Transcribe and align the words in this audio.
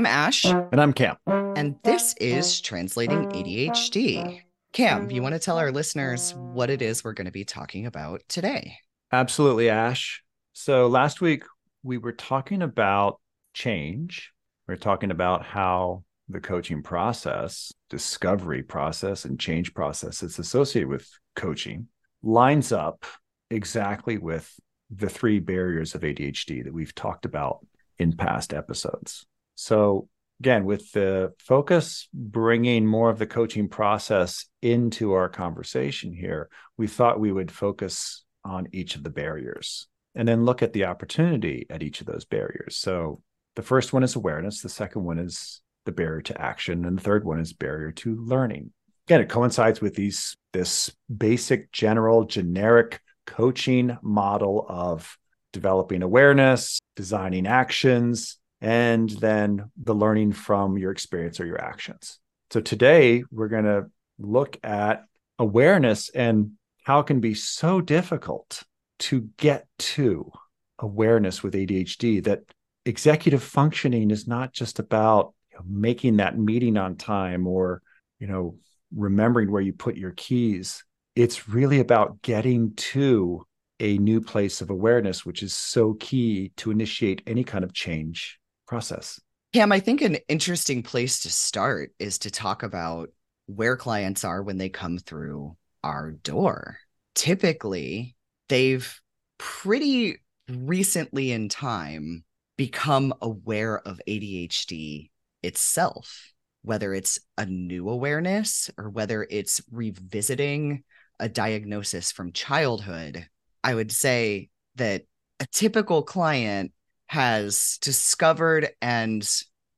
I'm 0.00 0.06
Ash. 0.06 0.46
And 0.46 0.80
I'm 0.80 0.94
Cam. 0.94 1.18
And 1.26 1.76
this 1.84 2.14
is 2.18 2.62
Translating 2.62 3.26
ADHD. 3.32 4.40
Cam, 4.72 5.10
you 5.10 5.20
want 5.20 5.34
to 5.34 5.38
tell 5.38 5.58
our 5.58 5.70
listeners 5.70 6.32
what 6.34 6.70
it 6.70 6.80
is 6.80 7.04
we're 7.04 7.12
going 7.12 7.26
to 7.26 7.30
be 7.30 7.44
talking 7.44 7.84
about 7.84 8.22
today? 8.26 8.78
Absolutely, 9.12 9.68
Ash. 9.68 10.22
So 10.54 10.86
last 10.86 11.20
week 11.20 11.42
we 11.82 11.98
were 11.98 12.14
talking 12.14 12.62
about 12.62 13.20
change. 13.52 14.32
We 14.66 14.72
are 14.72 14.78
talking 14.78 15.10
about 15.10 15.44
how 15.44 16.02
the 16.30 16.40
coaching 16.40 16.82
process, 16.82 17.70
discovery 17.90 18.62
process, 18.62 19.26
and 19.26 19.38
change 19.38 19.74
process 19.74 20.20
that's 20.20 20.38
associated 20.38 20.88
with 20.88 21.06
coaching 21.36 21.88
lines 22.22 22.72
up 22.72 23.04
exactly 23.50 24.16
with 24.16 24.50
the 24.90 25.10
three 25.10 25.40
barriers 25.40 25.94
of 25.94 26.00
ADHD 26.00 26.64
that 26.64 26.72
we've 26.72 26.94
talked 26.94 27.26
about 27.26 27.66
in 27.98 28.16
past 28.16 28.54
episodes. 28.54 29.26
So, 29.60 30.08
again, 30.40 30.64
with 30.64 30.90
the 30.92 31.34
focus 31.38 32.08
bringing 32.14 32.86
more 32.86 33.10
of 33.10 33.18
the 33.18 33.26
coaching 33.26 33.68
process 33.68 34.46
into 34.62 35.12
our 35.12 35.28
conversation 35.28 36.14
here, 36.14 36.48
we 36.78 36.86
thought 36.86 37.20
we 37.20 37.30
would 37.30 37.52
focus 37.52 38.24
on 38.42 38.68
each 38.72 38.96
of 38.96 39.02
the 39.02 39.10
barriers 39.10 39.86
and 40.14 40.26
then 40.26 40.46
look 40.46 40.62
at 40.62 40.72
the 40.72 40.86
opportunity 40.86 41.66
at 41.68 41.82
each 41.82 42.00
of 42.00 42.06
those 42.06 42.24
barriers. 42.24 42.76
So, 42.76 43.20
the 43.54 43.60
first 43.60 43.92
one 43.92 44.02
is 44.02 44.16
awareness, 44.16 44.62
the 44.62 44.70
second 44.70 45.04
one 45.04 45.18
is 45.18 45.60
the 45.84 45.92
barrier 45.92 46.22
to 46.22 46.40
action, 46.40 46.86
and 46.86 46.96
the 46.96 47.02
third 47.02 47.26
one 47.26 47.38
is 47.38 47.52
barrier 47.52 47.92
to 47.92 48.16
learning. 48.16 48.72
Again, 49.08 49.20
it 49.20 49.28
coincides 49.28 49.82
with 49.82 49.94
these 49.94 50.34
this 50.54 50.90
basic, 51.14 51.70
general, 51.70 52.24
generic 52.24 53.02
coaching 53.26 53.98
model 54.02 54.64
of 54.66 55.18
developing 55.52 56.02
awareness, 56.02 56.78
designing 56.96 57.46
actions, 57.46 58.39
and 58.60 59.08
then 59.08 59.70
the 59.82 59.94
learning 59.94 60.32
from 60.32 60.76
your 60.76 60.90
experience 60.90 61.40
or 61.40 61.46
your 61.46 61.60
actions. 61.60 62.18
So 62.50 62.60
today 62.60 63.24
we're 63.30 63.48
going 63.48 63.64
to 63.64 63.86
look 64.18 64.58
at 64.62 65.04
awareness 65.38 66.10
and 66.10 66.52
how 66.84 67.00
it 67.00 67.06
can 67.06 67.20
be 67.20 67.34
so 67.34 67.80
difficult 67.80 68.62
to 68.98 69.28
get 69.36 69.66
to 69.78 70.30
awareness 70.78 71.42
with 71.42 71.54
ADHD 71.54 72.24
that 72.24 72.40
executive 72.84 73.42
functioning 73.42 74.10
is 74.10 74.26
not 74.26 74.52
just 74.52 74.78
about 74.78 75.34
you 75.50 75.58
know, 75.58 75.64
making 75.66 76.16
that 76.16 76.38
meeting 76.38 76.76
on 76.76 76.96
time 76.96 77.46
or 77.46 77.82
you 78.18 78.26
know 78.26 78.56
remembering 78.94 79.50
where 79.50 79.62
you 79.62 79.72
put 79.72 79.96
your 79.96 80.12
keys 80.12 80.82
it's 81.14 81.48
really 81.48 81.80
about 81.80 82.22
getting 82.22 82.74
to 82.76 83.46
a 83.78 83.98
new 83.98 84.20
place 84.20 84.60
of 84.60 84.70
awareness, 84.70 85.24
which 85.24 85.42
is 85.42 85.54
so 85.54 85.94
key 85.94 86.52
to 86.56 86.70
initiate 86.70 87.22
any 87.26 87.44
kind 87.44 87.64
of 87.64 87.72
change 87.72 88.39
process. 88.70 89.20
Cam, 89.52 89.72
I 89.72 89.80
think 89.80 90.00
an 90.00 90.16
interesting 90.28 90.84
place 90.84 91.22
to 91.22 91.28
start 91.28 91.90
is 91.98 92.20
to 92.20 92.30
talk 92.30 92.62
about 92.62 93.10
where 93.46 93.76
clients 93.76 94.22
are 94.22 94.44
when 94.44 94.58
they 94.58 94.68
come 94.68 94.96
through 94.96 95.56
our 95.82 96.12
door. 96.12 96.78
Typically, 97.16 98.14
they've 98.48 99.00
pretty 99.38 100.18
recently 100.48 101.32
in 101.32 101.48
time 101.48 102.24
become 102.56 103.12
aware 103.20 103.80
of 103.80 104.00
ADHD 104.06 105.10
itself, 105.42 106.32
whether 106.62 106.94
it's 106.94 107.18
a 107.36 107.46
new 107.46 107.88
awareness 107.88 108.70
or 108.78 108.88
whether 108.88 109.26
it's 109.28 109.60
revisiting 109.72 110.84
a 111.18 111.28
diagnosis 111.28 112.12
from 112.12 112.32
childhood, 112.32 113.26
I 113.64 113.74
would 113.74 113.90
say 113.90 114.50
that 114.76 115.02
a 115.40 115.46
typical 115.52 116.04
client 116.04 116.70
has 117.10 117.76
discovered 117.80 118.68
and 118.80 119.28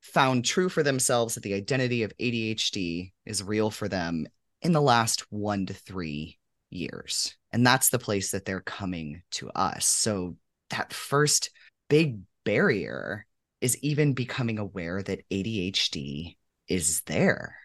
found 0.02 0.44
true 0.44 0.68
for 0.68 0.82
themselves 0.82 1.34
that 1.34 1.42
the 1.42 1.54
identity 1.54 2.02
of 2.02 2.12
ADHD 2.18 3.10
is 3.24 3.42
real 3.42 3.70
for 3.70 3.88
them 3.88 4.26
in 4.60 4.72
the 4.72 4.82
last 4.82 5.24
one 5.32 5.64
to 5.64 5.72
three 5.72 6.38
years. 6.68 7.34
And 7.50 7.66
that's 7.66 7.88
the 7.88 7.98
place 7.98 8.32
that 8.32 8.44
they're 8.44 8.60
coming 8.60 9.22
to 9.30 9.48
us. 9.52 9.86
So 9.86 10.36
that 10.68 10.92
first 10.92 11.48
big 11.88 12.20
barrier 12.44 13.24
is 13.62 13.78
even 13.78 14.12
becoming 14.12 14.58
aware 14.58 15.02
that 15.02 15.26
ADHD 15.30 16.36
is 16.68 17.00
there. 17.06 17.56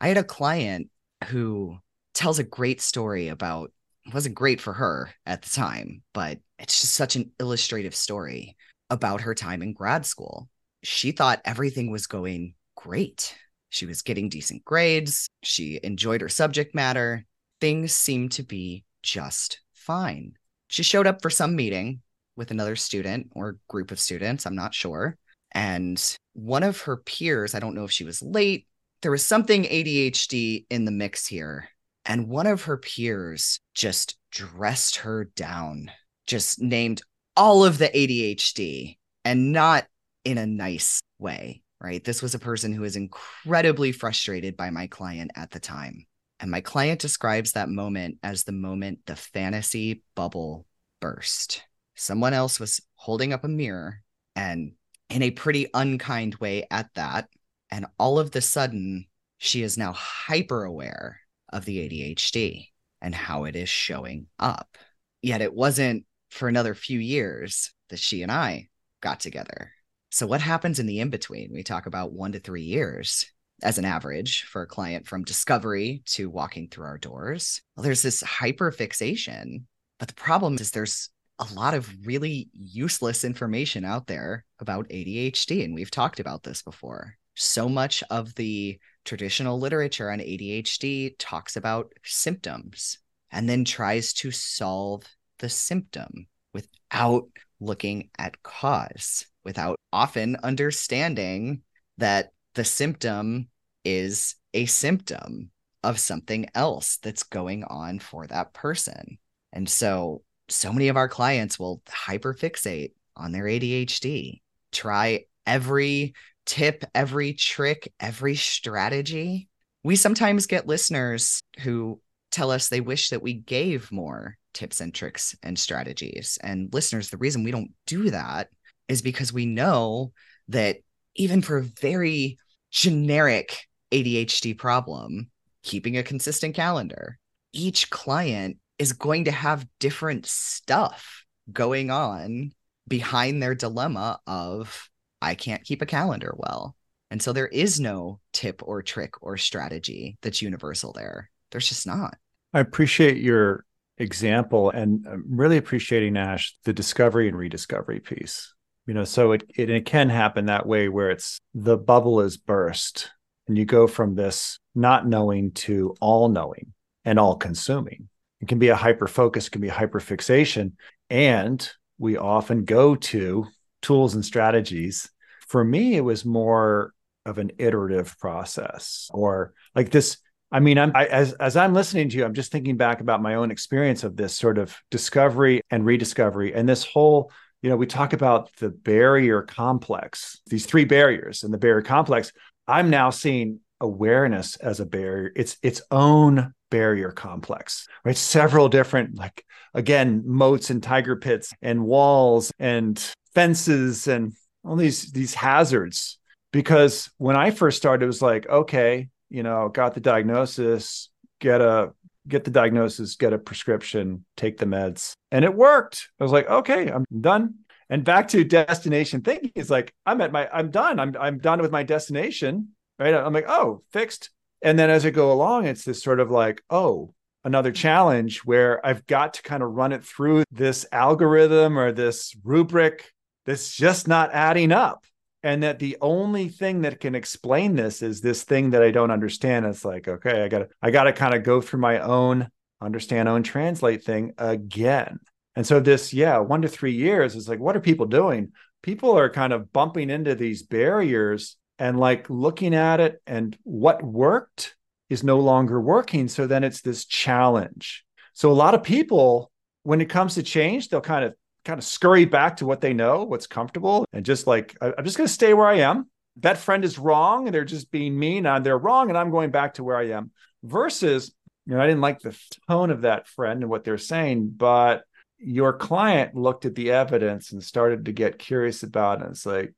I 0.00 0.06
had 0.06 0.18
a 0.18 0.22
client 0.22 0.88
who 1.24 1.78
tells 2.14 2.38
a 2.38 2.44
great 2.44 2.80
story 2.80 3.26
about 3.26 3.72
it 4.06 4.14
wasn't 4.14 4.36
great 4.36 4.60
for 4.60 4.72
her 4.72 5.10
at 5.26 5.42
the 5.42 5.50
time, 5.50 6.04
but 6.12 6.38
it's 6.60 6.80
just 6.80 6.94
such 6.94 7.16
an 7.16 7.32
illustrative 7.40 7.96
story 7.96 8.56
about 8.90 9.22
her 9.22 9.34
time 9.34 9.62
in 9.62 9.72
grad 9.72 10.06
school. 10.06 10.48
She 10.82 11.12
thought 11.12 11.42
everything 11.44 11.90
was 11.90 12.06
going 12.06 12.54
great. 12.76 13.34
She 13.70 13.86
was 13.86 14.02
getting 14.02 14.28
decent 14.28 14.64
grades. 14.64 15.28
She 15.42 15.80
enjoyed 15.82 16.20
her 16.20 16.28
subject 16.28 16.74
matter. 16.74 17.24
Things 17.60 17.92
seemed 17.92 18.32
to 18.32 18.42
be 18.42 18.84
just 19.02 19.60
fine. 19.72 20.34
She 20.68 20.82
showed 20.82 21.06
up 21.06 21.22
for 21.22 21.30
some 21.30 21.56
meeting 21.56 22.00
with 22.36 22.50
another 22.50 22.76
student 22.76 23.30
or 23.34 23.58
group 23.68 23.90
of 23.90 24.00
students, 24.00 24.46
I'm 24.46 24.56
not 24.56 24.74
sure. 24.74 25.16
And 25.52 26.02
one 26.34 26.62
of 26.62 26.82
her 26.82 26.98
peers, 26.98 27.54
I 27.54 27.60
don't 27.60 27.74
know 27.74 27.84
if 27.84 27.92
she 27.92 28.04
was 28.04 28.20
late, 28.20 28.66
there 29.02 29.10
was 29.10 29.24
something 29.24 29.64
ADHD 29.64 30.66
in 30.68 30.84
the 30.84 30.90
mix 30.90 31.26
here 31.26 31.68
and 32.06 32.28
one 32.28 32.46
of 32.46 32.62
her 32.62 32.76
peers 32.76 33.60
just 33.74 34.16
dressed 34.30 34.96
her 34.96 35.24
down, 35.24 35.90
just 36.26 36.60
named 36.60 37.02
all 37.36 37.64
of 37.64 37.78
the 37.78 37.88
ADHD 37.88 38.96
and 39.24 39.52
not 39.52 39.86
in 40.24 40.38
a 40.38 40.46
nice 40.46 41.00
way, 41.18 41.62
right? 41.80 42.02
This 42.02 42.22
was 42.22 42.34
a 42.34 42.40
person 42.40 42.72
who 42.72 42.82
was 42.82 42.96
incredibly 42.96 43.92
frustrated 43.92 44.56
by 44.56 44.70
my 44.70 44.86
client 44.86 45.30
at 45.36 45.50
the 45.50 45.60
time. 45.60 46.06
And 46.40 46.50
my 46.50 46.60
client 46.60 47.00
describes 47.00 47.52
that 47.52 47.68
moment 47.68 48.18
as 48.22 48.44
the 48.44 48.52
moment 48.52 49.00
the 49.06 49.16
fantasy 49.16 50.02
bubble 50.14 50.66
burst. 51.00 51.62
Someone 51.94 52.34
else 52.34 52.60
was 52.60 52.80
holding 52.94 53.32
up 53.32 53.44
a 53.44 53.48
mirror 53.48 54.02
and 54.34 54.72
in 55.08 55.22
a 55.22 55.30
pretty 55.30 55.66
unkind 55.72 56.34
way 56.36 56.66
at 56.70 56.92
that. 56.94 57.28
And 57.70 57.86
all 57.98 58.18
of 58.18 58.32
the 58.32 58.40
sudden, 58.40 59.06
she 59.38 59.62
is 59.62 59.78
now 59.78 59.92
hyper 59.92 60.64
aware 60.64 61.20
of 61.52 61.64
the 61.64 61.78
ADHD 61.78 62.68
and 63.00 63.14
how 63.14 63.44
it 63.44 63.56
is 63.56 63.68
showing 63.68 64.26
up. 64.38 64.76
Yet 65.22 65.40
it 65.40 65.54
wasn't 65.54 66.04
for 66.36 66.48
another 66.48 66.74
few 66.74 66.98
years 66.98 67.72
that 67.88 67.98
she 67.98 68.22
and 68.22 68.30
I 68.30 68.68
got 69.00 69.20
together. 69.20 69.72
So, 70.10 70.26
what 70.26 70.40
happens 70.40 70.78
in 70.78 70.86
the 70.86 71.00
in 71.00 71.10
between? 71.10 71.52
We 71.52 71.62
talk 71.62 71.86
about 71.86 72.12
one 72.12 72.32
to 72.32 72.40
three 72.40 72.62
years 72.62 73.26
as 73.62 73.78
an 73.78 73.84
average 73.84 74.44
for 74.44 74.62
a 74.62 74.66
client 74.66 75.06
from 75.06 75.24
discovery 75.24 76.02
to 76.06 76.30
walking 76.30 76.68
through 76.68 76.86
our 76.86 76.98
doors. 76.98 77.62
Well, 77.74 77.84
there's 77.84 78.02
this 78.02 78.22
hyper 78.22 78.70
fixation. 78.70 79.66
But 79.98 80.08
the 80.08 80.14
problem 80.14 80.56
is 80.56 80.70
there's 80.70 81.08
a 81.38 81.46
lot 81.54 81.74
of 81.74 81.90
really 82.06 82.48
useless 82.52 83.24
information 83.24 83.84
out 83.84 84.06
there 84.06 84.44
about 84.58 84.88
ADHD. 84.88 85.64
And 85.64 85.74
we've 85.74 85.90
talked 85.90 86.20
about 86.20 86.42
this 86.42 86.62
before. 86.62 87.16
So 87.34 87.68
much 87.68 88.02
of 88.10 88.34
the 88.34 88.78
traditional 89.04 89.58
literature 89.58 90.10
on 90.10 90.18
ADHD 90.18 91.14
talks 91.18 91.56
about 91.56 91.92
symptoms 92.04 92.98
and 93.30 93.48
then 93.48 93.64
tries 93.64 94.12
to 94.14 94.30
solve 94.30 95.04
the 95.38 95.48
symptom 95.48 96.26
without 96.52 97.28
looking 97.60 98.10
at 98.18 98.42
cause, 98.42 99.26
without 99.44 99.78
often 99.92 100.36
understanding 100.42 101.62
that 101.98 102.30
the 102.54 102.64
symptom 102.64 103.48
is 103.84 104.34
a 104.54 104.66
symptom 104.66 105.50
of 105.82 105.98
something 105.98 106.46
else 106.54 106.98
that's 106.98 107.22
going 107.22 107.64
on 107.64 107.98
for 107.98 108.26
that 108.26 108.52
person. 108.52 109.18
And 109.52 109.68
so, 109.68 110.22
so 110.48 110.72
many 110.72 110.88
of 110.88 110.96
our 110.96 111.08
clients 111.08 111.58
will 111.58 111.82
hyperfixate 111.88 112.92
on 113.16 113.32
their 113.32 113.44
ADHD, 113.44 114.40
try 114.72 115.24
every 115.46 116.14
tip, 116.44 116.84
every 116.94 117.32
trick, 117.32 117.92
every 118.00 118.36
strategy. 118.36 119.48
We 119.84 119.96
sometimes 119.96 120.46
get 120.46 120.66
listeners 120.66 121.40
who 121.60 122.00
tell 122.36 122.50
us 122.50 122.68
they 122.68 122.82
wish 122.82 123.08
that 123.08 123.22
we 123.22 123.32
gave 123.32 123.90
more 123.90 124.36
tips 124.52 124.82
and 124.82 124.94
tricks 124.94 125.34
and 125.42 125.58
strategies. 125.58 126.38
And 126.42 126.68
listeners, 126.72 127.08
the 127.08 127.16
reason 127.16 127.42
we 127.42 127.50
don't 127.50 127.72
do 127.86 128.10
that 128.10 128.48
is 128.88 129.00
because 129.00 129.32
we 129.32 129.46
know 129.46 130.12
that 130.48 130.76
even 131.14 131.40
for 131.40 131.56
a 131.56 131.62
very 131.62 132.36
generic 132.70 133.56
ADHD 133.90 134.56
problem, 134.56 135.30
keeping 135.62 135.96
a 135.96 136.02
consistent 136.02 136.54
calendar, 136.54 137.18
each 137.54 137.88
client 137.88 138.58
is 138.78 138.92
going 138.92 139.24
to 139.24 139.32
have 139.32 139.66
different 139.80 140.26
stuff 140.26 141.24
going 141.50 141.90
on 141.90 142.52
behind 142.86 143.42
their 143.42 143.54
dilemma 143.54 144.20
of 144.26 144.90
I 145.22 145.36
can't 145.36 145.64
keep 145.64 145.80
a 145.80 145.86
calendar 145.86 146.34
well. 146.36 146.76
And 147.10 147.22
so 147.22 147.32
there 147.32 147.46
is 147.46 147.80
no 147.80 148.20
tip 148.34 148.60
or 148.62 148.82
trick 148.82 149.22
or 149.22 149.38
strategy 149.38 150.18
that's 150.20 150.42
universal 150.42 150.92
there. 150.92 151.30
There's 151.50 151.68
just 151.68 151.86
not. 151.86 152.18
I 152.56 152.60
appreciate 152.60 153.18
your 153.18 153.66
example 153.98 154.70
and 154.70 155.06
I'm 155.06 155.24
really 155.28 155.58
appreciating 155.58 156.16
Ash 156.16 156.56
the 156.64 156.72
discovery 156.72 157.28
and 157.28 157.36
rediscovery 157.36 158.00
piece. 158.00 158.54
You 158.86 158.94
know, 158.94 159.04
so 159.04 159.32
it, 159.32 159.42
it, 159.54 159.68
it 159.68 159.84
can 159.84 160.08
happen 160.08 160.46
that 160.46 160.64
way 160.64 160.88
where 160.88 161.10
it's 161.10 161.38
the 161.52 161.76
bubble 161.76 162.22
is 162.22 162.38
burst 162.38 163.10
and 163.46 163.58
you 163.58 163.66
go 163.66 163.86
from 163.86 164.14
this 164.14 164.58
not 164.74 165.06
knowing 165.06 165.50
to 165.50 165.94
all 166.00 166.30
knowing 166.30 166.72
and 167.04 167.18
all 167.18 167.36
consuming. 167.36 168.08
It 168.40 168.48
can 168.48 168.58
be 168.58 168.68
a 168.68 168.74
hyper 168.74 169.06
focus, 169.06 169.50
can 169.50 169.60
be 169.60 169.68
hyper 169.68 170.00
fixation. 170.00 170.78
And 171.10 171.68
we 171.98 172.16
often 172.16 172.64
go 172.64 172.94
to 172.94 173.44
tools 173.82 174.14
and 174.14 174.24
strategies. 174.24 175.10
For 175.46 175.62
me, 175.62 175.94
it 175.94 176.00
was 176.00 176.24
more 176.24 176.94
of 177.26 177.36
an 177.36 177.50
iterative 177.58 178.16
process 178.18 179.10
or 179.12 179.52
like 179.74 179.90
this 179.90 180.16
I 180.52 180.60
mean, 180.60 180.78
I'm 180.78 180.92
I, 180.94 181.06
as 181.06 181.32
as 181.34 181.56
I'm 181.56 181.74
listening 181.74 182.08
to 182.10 182.16
you, 182.16 182.24
I'm 182.24 182.34
just 182.34 182.52
thinking 182.52 182.76
back 182.76 183.00
about 183.00 183.22
my 183.22 183.34
own 183.34 183.50
experience 183.50 184.04
of 184.04 184.16
this 184.16 184.34
sort 184.34 184.58
of 184.58 184.76
discovery 184.90 185.62
and 185.70 185.84
rediscovery, 185.84 186.54
and 186.54 186.68
this 186.68 186.84
whole. 186.84 187.30
You 187.62 187.70
know, 187.70 187.76
we 187.76 187.86
talk 187.86 188.12
about 188.12 188.54
the 188.56 188.68
barrier 188.68 189.42
complex, 189.42 190.40
these 190.46 190.66
three 190.66 190.84
barriers 190.84 191.42
and 191.42 191.52
the 191.52 191.58
barrier 191.58 191.82
complex. 191.82 192.30
I'm 192.68 192.90
now 192.90 193.10
seeing 193.10 193.60
awareness 193.80 194.56
as 194.56 194.78
a 194.78 194.86
barrier. 194.86 195.32
It's 195.34 195.56
its 195.62 195.80
own 195.90 196.52
barrier 196.70 197.10
complex, 197.10 197.88
right? 198.04 198.16
Several 198.16 198.68
different, 198.68 199.16
like 199.16 199.44
again, 199.74 200.22
moats 200.26 200.70
and 200.70 200.82
tiger 200.82 201.16
pits 201.16 201.52
and 201.62 201.84
walls 201.84 202.52
and 202.58 203.02
fences 203.34 204.06
and 204.06 204.32
all 204.64 204.76
these 204.76 205.10
these 205.12 205.34
hazards. 205.34 206.18
Because 206.52 207.10
when 207.16 207.36
I 207.36 207.50
first 207.50 207.78
started, 207.78 208.04
it 208.04 208.06
was 208.06 208.22
like, 208.22 208.48
okay, 208.48 209.08
you 209.30 209.42
know, 209.42 209.68
got 209.68 209.94
the 209.94 210.00
diagnosis, 210.00 211.10
get 211.40 211.60
a 211.60 211.92
get 212.28 212.44
the 212.44 212.50
diagnosis, 212.50 213.16
get 213.16 213.32
a 213.32 213.38
prescription, 213.38 214.24
take 214.36 214.58
the 214.58 214.66
meds. 214.66 215.12
And 215.30 215.44
it 215.44 215.54
worked. 215.54 216.08
I 216.18 216.24
was 216.24 216.32
like, 216.32 216.48
okay, 216.48 216.90
I'm 216.90 217.04
done. 217.20 217.56
And 217.88 218.04
back 218.04 218.28
to 218.28 218.42
destination 218.42 219.20
thinking 219.20 219.52
is 219.54 219.70
like, 219.70 219.94
I'm 220.04 220.20
at 220.20 220.32
my, 220.32 220.48
I'm 220.52 220.70
done. 220.70 220.98
I'm 220.98 221.14
I'm 221.18 221.38
done 221.38 221.60
with 221.60 221.70
my 221.70 221.82
destination. 221.82 222.70
Right. 222.98 223.14
I'm 223.14 223.32
like, 223.32 223.48
oh, 223.48 223.82
fixed. 223.92 224.30
And 224.62 224.78
then 224.78 224.90
as 224.90 225.04
I 225.04 225.10
go 225.10 225.32
along, 225.32 225.66
it's 225.66 225.84
this 225.84 226.02
sort 226.02 226.18
of 226.18 226.30
like, 226.30 226.62
oh, 226.70 227.12
another 227.44 227.70
challenge 227.70 228.40
where 228.40 228.84
I've 228.84 229.06
got 229.06 229.34
to 229.34 229.42
kind 229.42 229.62
of 229.62 229.72
run 229.72 229.92
it 229.92 230.04
through 230.04 230.44
this 230.50 230.86
algorithm 230.90 231.78
or 231.78 231.92
this 231.92 232.34
rubric 232.42 233.12
that's 233.44 233.74
just 233.74 234.08
not 234.08 234.32
adding 234.32 234.72
up 234.72 235.04
and 235.42 235.62
that 235.62 235.78
the 235.78 235.96
only 236.00 236.48
thing 236.48 236.82
that 236.82 237.00
can 237.00 237.14
explain 237.14 237.76
this 237.76 238.02
is 238.02 238.20
this 238.20 238.42
thing 238.42 238.70
that 238.70 238.82
I 238.82 238.90
don't 238.90 239.10
understand. 239.10 239.66
It's 239.66 239.84
like, 239.84 240.08
okay, 240.08 240.42
I 240.42 240.48
gotta, 240.48 240.68
I 240.82 240.90
gotta 240.90 241.12
kind 241.12 241.34
of 241.34 241.42
go 241.42 241.60
through 241.60 241.80
my 241.80 242.00
own 242.00 242.48
understand, 242.80 243.28
own 243.28 243.42
translate 243.42 244.04
thing 244.04 244.32
again. 244.38 245.18
And 245.54 245.66
so 245.66 245.80
this, 245.80 246.12
yeah, 246.12 246.38
one 246.38 246.62
to 246.62 246.68
three 246.68 246.92
years 246.92 247.34
is 247.34 247.48
like, 247.48 247.60
what 247.60 247.76
are 247.76 247.80
people 247.80 248.06
doing? 248.06 248.52
People 248.82 249.16
are 249.16 249.30
kind 249.30 249.52
of 249.52 249.72
bumping 249.72 250.10
into 250.10 250.34
these 250.34 250.62
barriers 250.62 251.56
and 251.78 251.98
like 251.98 252.28
looking 252.28 252.74
at 252.74 253.00
it 253.00 253.22
and 253.26 253.56
what 253.62 254.02
worked 254.02 254.76
is 255.08 255.24
no 255.24 255.38
longer 255.38 255.80
working. 255.80 256.28
So 256.28 256.46
then 256.46 256.64
it's 256.64 256.82
this 256.82 257.04
challenge. 257.04 258.04
So 258.34 258.50
a 258.50 258.52
lot 258.52 258.74
of 258.74 258.82
people, 258.82 259.50
when 259.82 260.00
it 260.00 260.10
comes 260.10 260.34
to 260.34 260.42
change, 260.42 260.88
they'll 260.88 261.00
kind 261.00 261.24
of 261.24 261.34
kind 261.66 261.78
of 261.78 261.84
scurry 261.84 262.24
back 262.24 262.56
to 262.58 262.66
what 262.66 262.80
they 262.80 262.94
know, 262.94 263.24
what's 263.24 263.46
comfortable, 263.46 264.06
and 264.12 264.24
just 264.24 264.46
like, 264.46 264.76
I'm 264.80 265.04
just 265.04 265.18
going 265.18 265.26
to 265.26 265.32
stay 265.32 265.52
where 265.52 265.66
I 265.66 265.80
am. 265.80 266.08
That 266.40 266.58
friend 266.58 266.84
is 266.84 266.98
wrong 266.98 267.46
and 267.46 267.54
they're 267.54 267.64
just 267.64 267.90
being 267.90 268.18
mean 268.18 268.46
and 268.46 268.64
they're 268.64 268.78
wrong 268.78 269.08
and 269.08 269.18
I'm 269.18 269.30
going 269.30 269.50
back 269.50 269.74
to 269.74 269.84
where 269.84 269.96
I 269.96 270.10
am. 270.10 270.30
Versus, 270.62 271.34
you 271.66 271.74
know, 271.74 271.80
I 271.80 271.86
didn't 271.86 272.00
like 272.00 272.20
the 272.20 272.38
tone 272.68 272.90
of 272.90 273.02
that 273.02 273.26
friend 273.26 273.62
and 273.62 273.70
what 273.70 273.84
they're 273.84 273.98
saying, 273.98 274.54
but 274.56 275.02
your 275.38 275.72
client 275.72 276.34
looked 276.34 276.64
at 276.64 276.74
the 276.74 276.92
evidence 276.92 277.52
and 277.52 277.62
started 277.62 278.04
to 278.04 278.12
get 278.12 278.38
curious 278.38 278.82
about 278.82 279.22
it. 279.22 279.28
It's 279.30 279.44
like, 279.44 279.74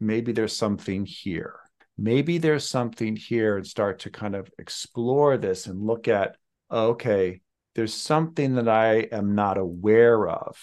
maybe 0.00 0.32
there's 0.32 0.56
something 0.56 1.04
here. 1.04 1.58
Maybe 1.98 2.38
there's 2.38 2.68
something 2.68 3.16
here 3.16 3.56
and 3.56 3.66
start 3.66 4.00
to 4.00 4.10
kind 4.10 4.34
of 4.34 4.50
explore 4.58 5.36
this 5.36 5.66
and 5.66 5.86
look 5.86 6.08
at, 6.08 6.36
okay, 6.70 7.40
there's 7.74 7.94
something 7.94 8.54
that 8.54 8.68
I 8.68 9.08
am 9.12 9.34
not 9.34 9.58
aware 9.58 10.28
of 10.28 10.56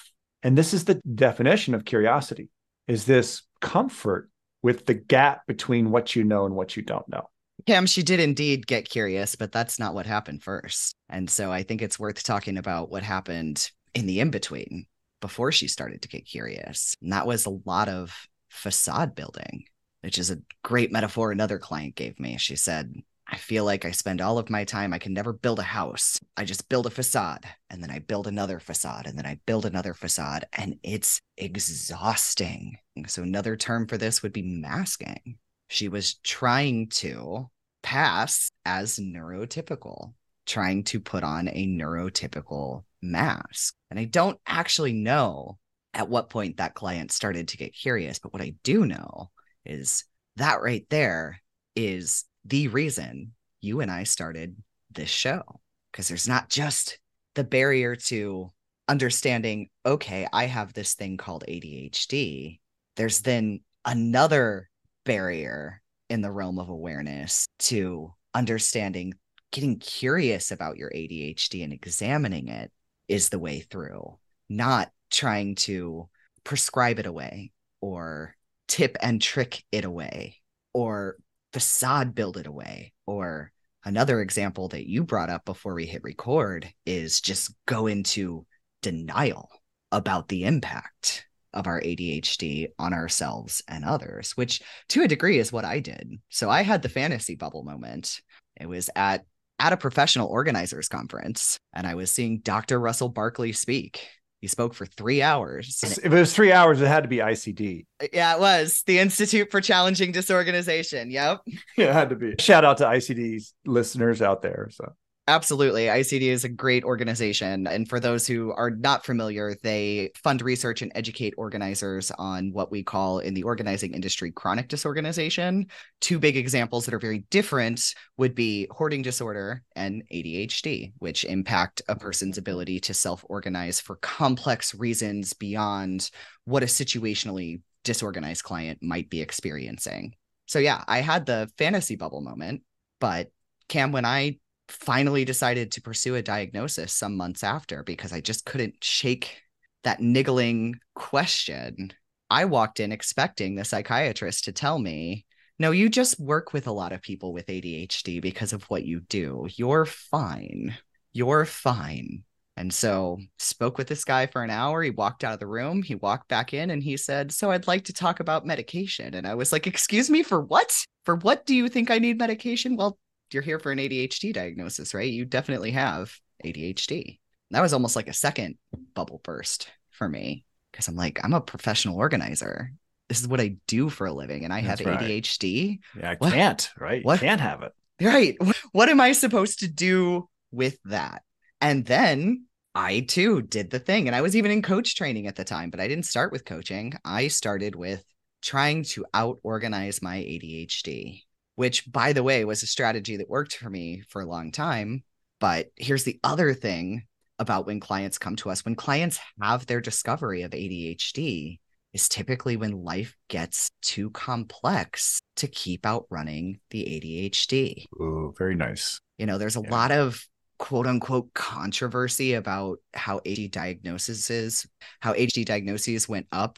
and 0.44 0.57
this 0.57 0.74
is 0.74 0.86
the 0.86 1.01
definition 1.15 1.74
of 1.74 1.86
curiosity 1.86 2.50
is 2.88 3.06
this 3.06 3.44
comfort 3.62 4.30
with 4.62 4.86
the 4.86 4.94
gap 4.94 5.45
between 5.47 5.91
what 5.91 6.15
you 6.15 6.24
know 6.24 6.45
and 6.45 6.56
what 6.56 6.75
you 6.75 6.83
don't 6.83 7.07
know. 7.07 7.30
Cam, 7.65 7.86
she 7.86 8.03
did 8.03 8.19
indeed 8.19 8.68
get 8.68 8.89
curious, 8.89 9.36
but 9.36 9.51
that's 9.51 9.80
not 9.80 9.94
what 9.94 10.06
happened 10.06 10.44
first. 10.44 10.95
And 11.09 11.30
so 11.30 11.51
I 11.51 11.63
think 11.63 11.81
it's 11.81 12.00
worth 12.00 12.24
talking 12.24 12.57
about 12.57 12.89
what 12.89 13.03
happened 13.03 13.69
in 13.94 14.06
the 14.06 14.19
in 14.21 14.31
between 14.31 14.86
before 15.21 15.51
she 15.51 15.68
started 15.68 16.01
to 16.01 16.07
get 16.07 16.25
curious. 16.25 16.95
And 17.01 17.12
that 17.12 17.27
was 17.27 17.45
a 17.45 17.59
lot 17.65 17.89
of 17.89 18.15
facade 18.50 19.13
building, 19.13 19.65
which 20.01 20.18
is 20.18 20.31
a 20.31 20.39
great 20.63 20.91
metaphor 20.91 21.31
another 21.31 21.59
client 21.59 21.95
gave 21.95 22.19
me. 22.19 22.38
She 22.38 22.56
said, 22.56 22.94
I 23.31 23.37
feel 23.37 23.63
like 23.63 23.85
I 23.85 23.91
spend 23.91 24.21
all 24.21 24.39
of 24.39 24.49
my 24.49 24.63
time, 24.63 24.91
I 24.91 24.97
can 24.97 25.13
never 25.13 25.33
build 25.33 25.59
a 25.59 25.63
house. 25.63 26.19
I 26.35 26.45
just 26.45 26.67
build 26.67 26.87
a 26.87 26.89
facade 26.89 27.45
and 27.69 27.81
then 27.81 27.91
I 27.91 27.99
build 27.99 28.25
another 28.25 28.59
facade 28.59 29.05
and 29.05 29.15
then 29.17 29.27
I 29.27 29.39
build 29.45 29.65
another 29.65 29.93
facade 29.93 30.45
and 30.53 30.77
it's 30.81 31.21
exhausting. 31.37 32.77
So, 33.05 33.21
another 33.21 33.55
term 33.55 33.87
for 33.87 33.97
this 33.97 34.23
would 34.23 34.33
be 34.33 34.41
masking. 34.41 35.37
She 35.67 35.89
was 35.89 36.15
trying 36.15 36.89
to 36.89 37.49
pass 37.83 38.49
as 38.65 38.97
neurotypical, 38.97 40.13
trying 40.47 40.83
to 40.85 40.99
put 40.99 41.23
on 41.23 41.49
a 41.49 41.67
neurotypical 41.67 42.83
mask. 43.01 43.75
And 43.91 43.99
I 43.99 44.05
don't 44.05 44.39
actually 44.47 44.93
know 44.93 45.59
at 45.93 46.09
what 46.09 46.31
point 46.31 46.57
that 46.57 46.73
client 46.73 47.11
started 47.11 47.49
to 47.49 47.57
get 47.57 47.75
curious, 47.75 48.17
but 48.17 48.33
what 48.33 48.41
I 48.41 48.55
do 48.63 48.87
know 48.87 49.29
is 49.65 50.05
that 50.37 50.61
right 50.61 50.85
there 50.89 51.41
is 51.75 52.25
the 52.45 52.68
reason 52.68 53.33
you 53.62 53.81
and 53.81 53.91
I 53.91 54.03
started 54.03 54.56
this 54.91 55.09
show 55.09 55.44
because 55.91 56.07
there's 56.07 56.27
not 56.27 56.50
just 56.50 57.00
the 57.36 57.44
barrier 57.44 57.95
to 57.95 58.51
understanding, 58.88 59.69
okay, 59.86 60.27
I 60.33 60.45
have 60.45 60.74
this 60.74 60.95
thing 60.95 61.18
called 61.18 61.44
ADHD. 61.47 62.59
There's 62.95 63.21
then 63.21 63.62
another 63.86 64.69
barrier 65.06 65.81
in 66.09 66.21
the 66.21 66.31
realm 66.31 66.59
of 66.59 66.69
awareness 66.69 67.47
to 67.59 68.13
understanding, 68.33 69.13
getting 69.51 69.80
curious 69.80 70.51
about 70.51 70.77
your 70.77 70.89
ADHD 70.89 71.63
and 71.63 71.74
examining 71.74 72.50
it 72.50 72.71
is 73.07 73.30
the 73.30 73.39
way 73.39 73.59
through, 73.59 74.18
not 74.50 74.91
trying 75.12 75.56
to 75.56 76.10
prescribe 76.43 77.00
it 77.00 77.05
away 77.05 77.51
or 77.81 78.36
tip 78.67 78.98
and 79.01 79.22
trick 79.22 79.63
it 79.72 79.86
away 79.86 80.38
or 80.74 81.17
facade 81.53 82.15
build 82.15 82.38
it 82.38 82.48
away. 82.48 82.94
Or 83.06 83.51
another 83.84 84.22
example 84.22 84.70
that 84.70 84.88
you 84.88 85.03
brought 85.03 85.29
up 85.29 85.46
before 85.46 85.74
we 85.74 85.86
hit 85.86 86.03
record 86.03 86.72
is 86.86 87.22
just 87.22 87.53
go 87.65 87.88
into 87.88 88.46
denial 88.82 89.50
about 89.91 90.27
the 90.27 90.46
impact 90.46 91.25
of 91.53 91.65
our 91.65 91.82
ADHD 91.82 92.68
on 92.77 92.94
ourselves 92.94 93.63
and 93.68 93.84
others, 93.84 94.32
which 94.38 94.62
to 94.89 95.03
a 95.03 95.08
degree 95.08 95.39
is 95.39 95.51
what 95.51 95.65
I 95.65 95.79
did. 95.79 96.20
So 96.29 96.50
I 96.50 96.62
had 96.62 96.82
the 96.82 96.89
fantasy 96.89 97.36
bubble 97.36 97.63
moment. 97.63 98.22
It 98.60 98.68
was 98.68 98.89
at 98.96 99.25
at 99.62 99.74
a 99.74 99.77
professional 99.77 100.29
organizers 100.29 100.88
conference 100.88 101.60
and 101.74 101.86
I 101.86 101.96
was 101.96 102.12
seeing 102.12 102.39
Dr. 102.39 102.79
Russell 102.79 103.10
Barkley 103.10 103.51
speak 103.51 104.08
he 104.41 104.48
spoke 104.48 104.74
for 104.74 104.86
three 104.86 105.22
hours. 105.22 105.81
If 105.84 106.05
it 106.05 106.10
was 106.10 106.34
three 106.34 106.51
hours, 106.51 106.81
it 106.81 106.88
had 106.88 107.03
to 107.03 107.10
be 107.10 107.17
ICD. 107.17 107.86
Uh, 108.01 108.08
yeah, 108.13 108.36
it 108.36 108.39
was 108.39 108.84
the 108.88 109.00
Institute 109.00 109.51
for 109.51 109.60
Challenging 109.60 110.12
Disorganization. 110.12 111.12
Yep. 111.12 111.41
Yeah, 111.77 111.89
it 111.89 111.93
had 111.93 112.10
to 112.10 112.15
be. 112.15 112.36
Shout 112.39 112.65
out 112.65 112.77
to 112.79 112.86
ICD's 112.86 113.53
listeners 113.65 114.22
out 114.22 114.41
there. 114.41 114.69
So 114.72 114.93
Absolutely. 115.29 115.86
ICD 115.86 116.24
is 116.24 116.43
a 116.43 116.50
great 116.50 116.83
organization. 116.83 117.67
And 117.67 117.88
for 117.88 118.00
those 118.00 118.25
who 118.25 118.51
are 118.53 118.71
not 118.71 119.05
familiar, 119.05 119.53
they 119.62 120.09
fund 120.15 120.41
research 120.41 120.81
and 120.81 120.91
educate 120.95 121.36
organizers 121.38 122.09
on 122.17 122.51
what 122.51 122.71
we 122.71 122.81
call 122.81 123.19
in 123.19 123.36
the 123.36 123.43
organizing 123.43 123.93
industry 123.93 124.31
chronic 124.31 124.69
disorganization. 124.69 125.67
Two 126.01 126.17
big 126.17 126.36
examples 126.36 126.86
that 126.86 126.95
are 126.95 127.00
very 127.00 127.19
different 127.29 127.93
would 128.17 128.33
be 128.33 128.67
hoarding 128.71 129.03
disorder 129.03 129.62
and 129.75 130.01
ADHD, 130.12 130.93
which 130.98 131.25
impact 131.25 131.83
a 131.88 131.95
person's 131.95 132.39
ability 132.39 132.79
to 132.79 132.95
self 132.95 133.24
organize 133.29 133.79
for 133.79 133.98
complex 133.98 134.74
reasons 134.74 135.33
beyond 135.33 136.09
what 136.45 136.63
a 136.63 136.65
situationally 136.65 137.62
disorganized 137.83 138.43
client 138.43 138.79
might 138.81 139.12
be 139.12 139.21
experiencing. 139.21 140.15
So, 140.48 140.57
yeah, 140.57 140.83
I 140.88 141.01
had 141.01 141.27
the 141.27 141.51
fantasy 141.59 141.98
bubble 141.98 142.21
moment, 142.21 142.63
but 143.00 143.29
Cam, 143.67 143.91
when 143.91 144.05
I 144.05 144.39
finally 144.69 145.25
decided 145.25 145.71
to 145.71 145.81
pursue 145.81 146.15
a 146.15 146.21
diagnosis 146.21 146.93
some 146.93 147.17
months 147.17 147.43
after 147.43 147.83
because 147.83 148.13
I 148.13 148.21
just 148.21 148.45
couldn't 148.45 148.83
shake 148.83 149.41
that 149.83 149.99
niggling 149.99 150.75
question. 150.95 151.91
I 152.29 152.45
walked 152.45 152.79
in 152.79 152.91
expecting 152.91 153.55
the 153.55 153.65
psychiatrist 153.65 154.45
to 154.45 154.51
tell 154.51 154.77
me, 154.77 155.25
no, 155.57 155.71
you 155.71 155.89
just 155.89 156.19
work 156.19 156.53
with 156.53 156.67
a 156.67 156.71
lot 156.71 156.93
of 156.93 157.01
people 157.01 157.33
with 157.33 157.47
ADHD 157.47 158.21
because 158.21 158.53
of 158.53 158.63
what 158.65 158.85
you 158.85 159.01
do. 159.01 159.47
You're 159.55 159.85
fine. 159.85 160.77
You're 161.11 161.45
fine. 161.45 162.23
And 162.55 162.73
so 162.73 163.19
spoke 163.38 163.77
with 163.77 163.88
this 163.88 164.03
guy 164.03 164.27
for 164.27 164.43
an 164.43 164.49
hour. 164.49 164.83
He 164.83 164.89
walked 164.89 165.23
out 165.23 165.33
of 165.33 165.39
the 165.39 165.47
room. 165.47 165.81
He 165.81 165.95
walked 165.95 166.27
back 166.27 166.53
in 166.53 166.69
and 166.71 166.83
he 166.83 166.97
said, 166.97 167.31
"So 167.31 167.51
I'd 167.51 167.67
like 167.67 167.85
to 167.85 167.93
talk 167.93 168.19
about 168.19 168.45
medication." 168.45 169.13
And 169.13 169.25
I 169.25 169.35
was 169.35 169.53
like, 169.53 169.65
"Excuse 169.65 170.09
me, 170.09 170.23
for 170.23 170.41
what? 170.41 170.77
For 171.05 171.15
what 171.15 171.45
do 171.45 171.55
you 171.55 171.69
think 171.69 171.89
I 171.89 171.99
need 171.99 172.17
medication?" 172.17 172.75
Well, 172.75 172.99
you're 173.33 173.43
here 173.43 173.59
for 173.59 173.71
an 173.71 173.79
ADHD 173.79 174.33
diagnosis, 174.33 174.93
right? 174.93 175.12
You 175.12 175.25
definitely 175.25 175.71
have 175.71 176.13
ADHD. 176.43 177.19
That 177.51 177.62
was 177.62 177.74
almost 177.74 177.95
like 177.95 178.07
a 178.07 178.13
second 178.13 178.57
bubble 178.93 179.21
burst 179.24 179.69
for 179.91 180.07
me 180.07 180.45
because 180.71 180.88
I'm 180.88 180.95
like, 180.95 181.19
I'm 181.24 181.33
a 181.33 181.41
professional 181.41 181.98
organizer. 181.98 182.71
This 183.07 183.21
is 183.21 183.27
what 183.27 183.41
I 183.41 183.55
do 183.67 183.89
for 183.89 184.05
a 184.05 184.13
living, 184.13 184.43
and 184.43 184.53
I 184.53 184.62
That's 184.62 184.81
have 184.81 184.88
right. 184.88 185.00
ADHD. 185.00 185.79
Yeah, 185.98 186.12
I 186.12 186.15
What? 186.15 186.31
can't, 186.33 186.69
right? 186.79 187.03
What? 187.03 187.21
You 187.21 187.27
can't 187.27 187.41
have 187.41 187.63
it. 187.63 187.71
Right. 188.01 188.38
What 188.71 188.89
am 188.89 189.01
I 189.01 189.13
supposed 189.13 189.59
to 189.59 189.67
do 189.67 190.29
with 190.51 190.77
that? 190.86 191.24
And 191.59 191.86
then 191.86 192.45
I 192.75 193.00
too 193.01 193.41
did 193.41 193.71
the 193.71 193.79
thing. 193.79 194.07
And 194.07 194.15
I 194.15 194.21
was 194.21 194.36
even 194.36 194.51
in 194.51 194.62
coach 194.62 194.95
training 194.95 195.25
at 195.27 195.36
the 195.36 195.43
time, 195.43 195.71
but 195.71 195.79
I 195.79 195.88
didn't 195.88 196.05
start 196.05 196.31
with 196.31 196.45
coaching. 196.45 196.93
I 197.03 197.27
started 197.29 197.75
with 197.75 198.03
trying 198.41 198.83
to 198.83 199.05
out 199.13 199.39
organize 199.43 200.01
my 200.03 200.17
ADHD, 200.17 201.24
which, 201.60 201.92
by 201.92 202.13
the 202.13 202.24
way, 202.24 202.46
was 202.46 202.63
a 202.63 202.68
strategy 202.68 203.18
that 203.18 203.30
worked 203.30 203.58
for 203.58 203.70
me 203.70 204.01
for 204.08 204.22
a 204.22 204.25
long 204.25 204.50
time. 204.50 205.04
But 205.42 205.68
here's 205.75 206.06
the 206.06 206.18
other 206.24 206.54
thing 206.54 207.04
about 207.38 207.66
when 207.66 207.82
clients 207.82 208.18
come 208.18 208.38
to 208.38 208.50
us 208.50 208.63
when 208.63 208.75
clients 208.75 209.20
have 209.42 209.66
their 209.66 209.82
discovery 209.82 210.44
of 210.44 210.51
ADHD, 210.51 211.60
is 211.92 212.08
typically 212.08 212.56
when 212.56 212.86
life 212.86 213.13
gets 213.28 213.72
too 213.82 214.10
complex 214.12 215.20
to 215.36 215.50
keep 215.50 215.86
outrunning 215.86 216.62
the 216.70 216.86
ADHD. 216.86 217.84
Ooh, 218.00 218.34
very 218.38 218.56
nice. 218.56 219.01
You 219.18 219.25
know, 219.25 219.38
there's 219.38 219.58
a 219.58 219.62
Yeah. 219.62 219.70
lot 219.70 219.92
of 219.92 220.25
quote 220.60 220.88
unquote 220.88 221.34
controversy 221.34 222.36
about 222.36 222.78
how 222.94 223.20
AD 223.25 223.50
diagnoses, 223.50 224.66
how 225.01 225.12
HD 225.13 225.44
diagnoses 225.44 226.08
went 226.08 226.28
up 226.32 226.58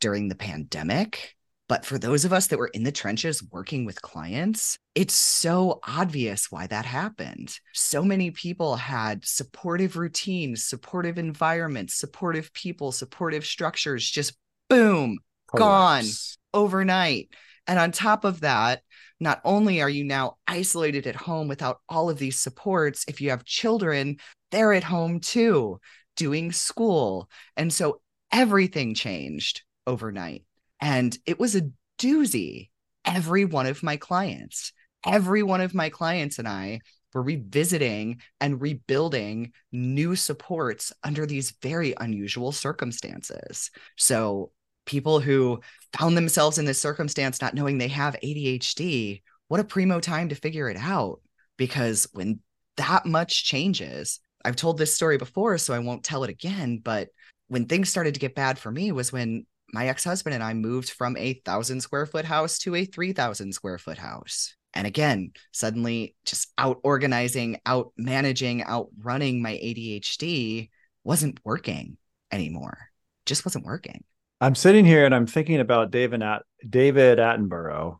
during 0.00 0.28
the 0.28 0.34
pandemic. 0.34 1.34
But 1.66 1.86
for 1.86 1.96
those 1.96 2.24
of 2.26 2.32
us 2.32 2.48
that 2.48 2.58
were 2.58 2.68
in 2.68 2.82
the 2.82 2.92
trenches 2.92 3.42
working 3.50 3.86
with 3.86 4.02
clients, 4.02 4.78
it's 4.94 5.14
so 5.14 5.80
obvious 5.86 6.50
why 6.50 6.66
that 6.66 6.84
happened. 6.84 7.58
So 7.72 8.02
many 8.02 8.30
people 8.30 8.76
had 8.76 9.24
supportive 9.24 9.96
routines, 9.96 10.64
supportive 10.64 11.18
environments, 11.18 11.94
supportive 11.94 12.52
people, 12.52 12.92
supportive 12.92 13.46
structures, 13.46 14.10
just 14.10 14.36
boom, 14.68 15.18
Gone. 15.56 16.04
Overnight. 16.52 17.28
And 17.66 17.78
on 17.78 17.92
top 17.92 18.24
of 18.24 18.40
that, 18.40 18.82
not 19.20 19.40
only 19.44 19.80
are 19.80 19.88
you 19.88 20.04
now 20.04 20.36
isolated 20.46 21.06
at 21.06 21.16
home 21.16 21.48
without 21.48 21.80
all 21.88 22.10
of 22.10 22.18
these 22.18 22.40
supports, 22.40 23.04
if 23.08 23.20
you 23.20 23.30
have 23.30 23.44
children, 23.44 24.18
they're 24.50 24.72
at 24.72 24.84
home 24.84 25.20
too, 25.20 25.80
doing 26.16 26.52
school. 26.52 27.30
And 27.56 27.72
so 27.72 28.00
everything 28.30 28.94
changed 28.94 29.62
overnight. 29.86 30.44
And 30.80 31.16
it 31.26 31.38
was 31.38 31.54
a 31.54 31.70
doozy. 31.98 32.70
Every 33.04 33.44
one 33.44 33.66
of 33.66 33.82
my 33.82 33.96
clients, 33.96 34.72
every 35.04 35.42
one 35.42 35.60
of 35.60 35.74
my 35.74 35.90
clients 35.90 36.38
and 36.38 36.48
I 36.48 36.80
were 37.12 37.22
revisiting 37.22 38.20
and 38.40 38.60
rebuilding 38.60 39.52
new 39.72 40.16
supports 40.16 40.92
under 41.02 41.26
these 41.26 41.54
very 41.62 41.94
unusual 42.00 42.50
circumstances. 42.50 43.70
So 43.96 44.50
people 44.86 45.20
who 45.20 45.60
found 45.96 46.16
themselves 46.16 46.58
in 46.58 46.64
this 46.64 46.80
circumstance 46.80 47.40
not 47.40 47.54
knowing 47.54 47.78
they 47.78 47.88
have 47.88 48.16
ADHD, 48.22 49.22
what 49.48 49.60
a 49.60 49.64
primo 49.64 50.00
time 50.00 50.30
to 50.30 50.34
figure 50.34 50.68
it 50.68 50.76
out. 50.76 51.20
Because 51.56 52.08
when 52.12 52.40
that 52.76 53.06
much 53.06 53.44
changes, 53.44 54.18
I've 54.44 54.56
told 54.56 54.76
this 54.76 54.94
story 54.94 55.16
before, 55.16 55.56
so 55.58 55.72
I 55.72 55.78
won't 55.78 56.04
tell 56.04 56.24
it 56.24 56.30
again. 56.30 56.78
But 56.82 57.08
when 57.48 57.66
things 57.66 57.88
started 57.88 58.14
to 58.14 58.20
get 58.20 58.34
bad 58.34 58.58
for 58.58 58.70
me 58.70 58.90
was 58.92 59.12
when 59.12 59.46
my 59.74 59.88
ex 59.88 60.04
husband 60.04 60.34
and 60.34 60.42
I 60.42 60.54
moved 60.54 60.90
from 60.90 61.16
a 61.16 61.34
thousand 61.44 61.80
square 61.80 62.06
foot 62.06 62.24
house 62.24 62.58
to 62.60 62.74
a 62.76 62.84
3,000 62.84 63.52
square 63.52 63.76
foot 63.76 63.98
house. 63.98 64.54
And 64.72 64.86
again, 64.86 65.32
suddenly 65.52 66.16
just 66.24 66.52
out 66.56 66.78
organizing, 66.82 67.60
out 67.66 67.92
managing, 67.96 68.62
out 68.62 68.88
running 68.98 69.42
my 69.42 69.52
ADHD 69.52 70.70
wasn't 71.02 71.40
working 71.44 71.96
anymore. 72.32 72.78
Just 73.26 73.44
wasn't 73.44 73.66
working. 73.66 74.04
I'm 74.40 74.54
sitting 74.54 74.84
here 74.84 75.04
and 75.04 75.14
I'm 75.14 75.26
thinking 75.26 75.60
about 75.60 75.90
David 75.90 76.22
At- 76.22 76.44
David 76.68 77.18
Attenborough 77.18 77.98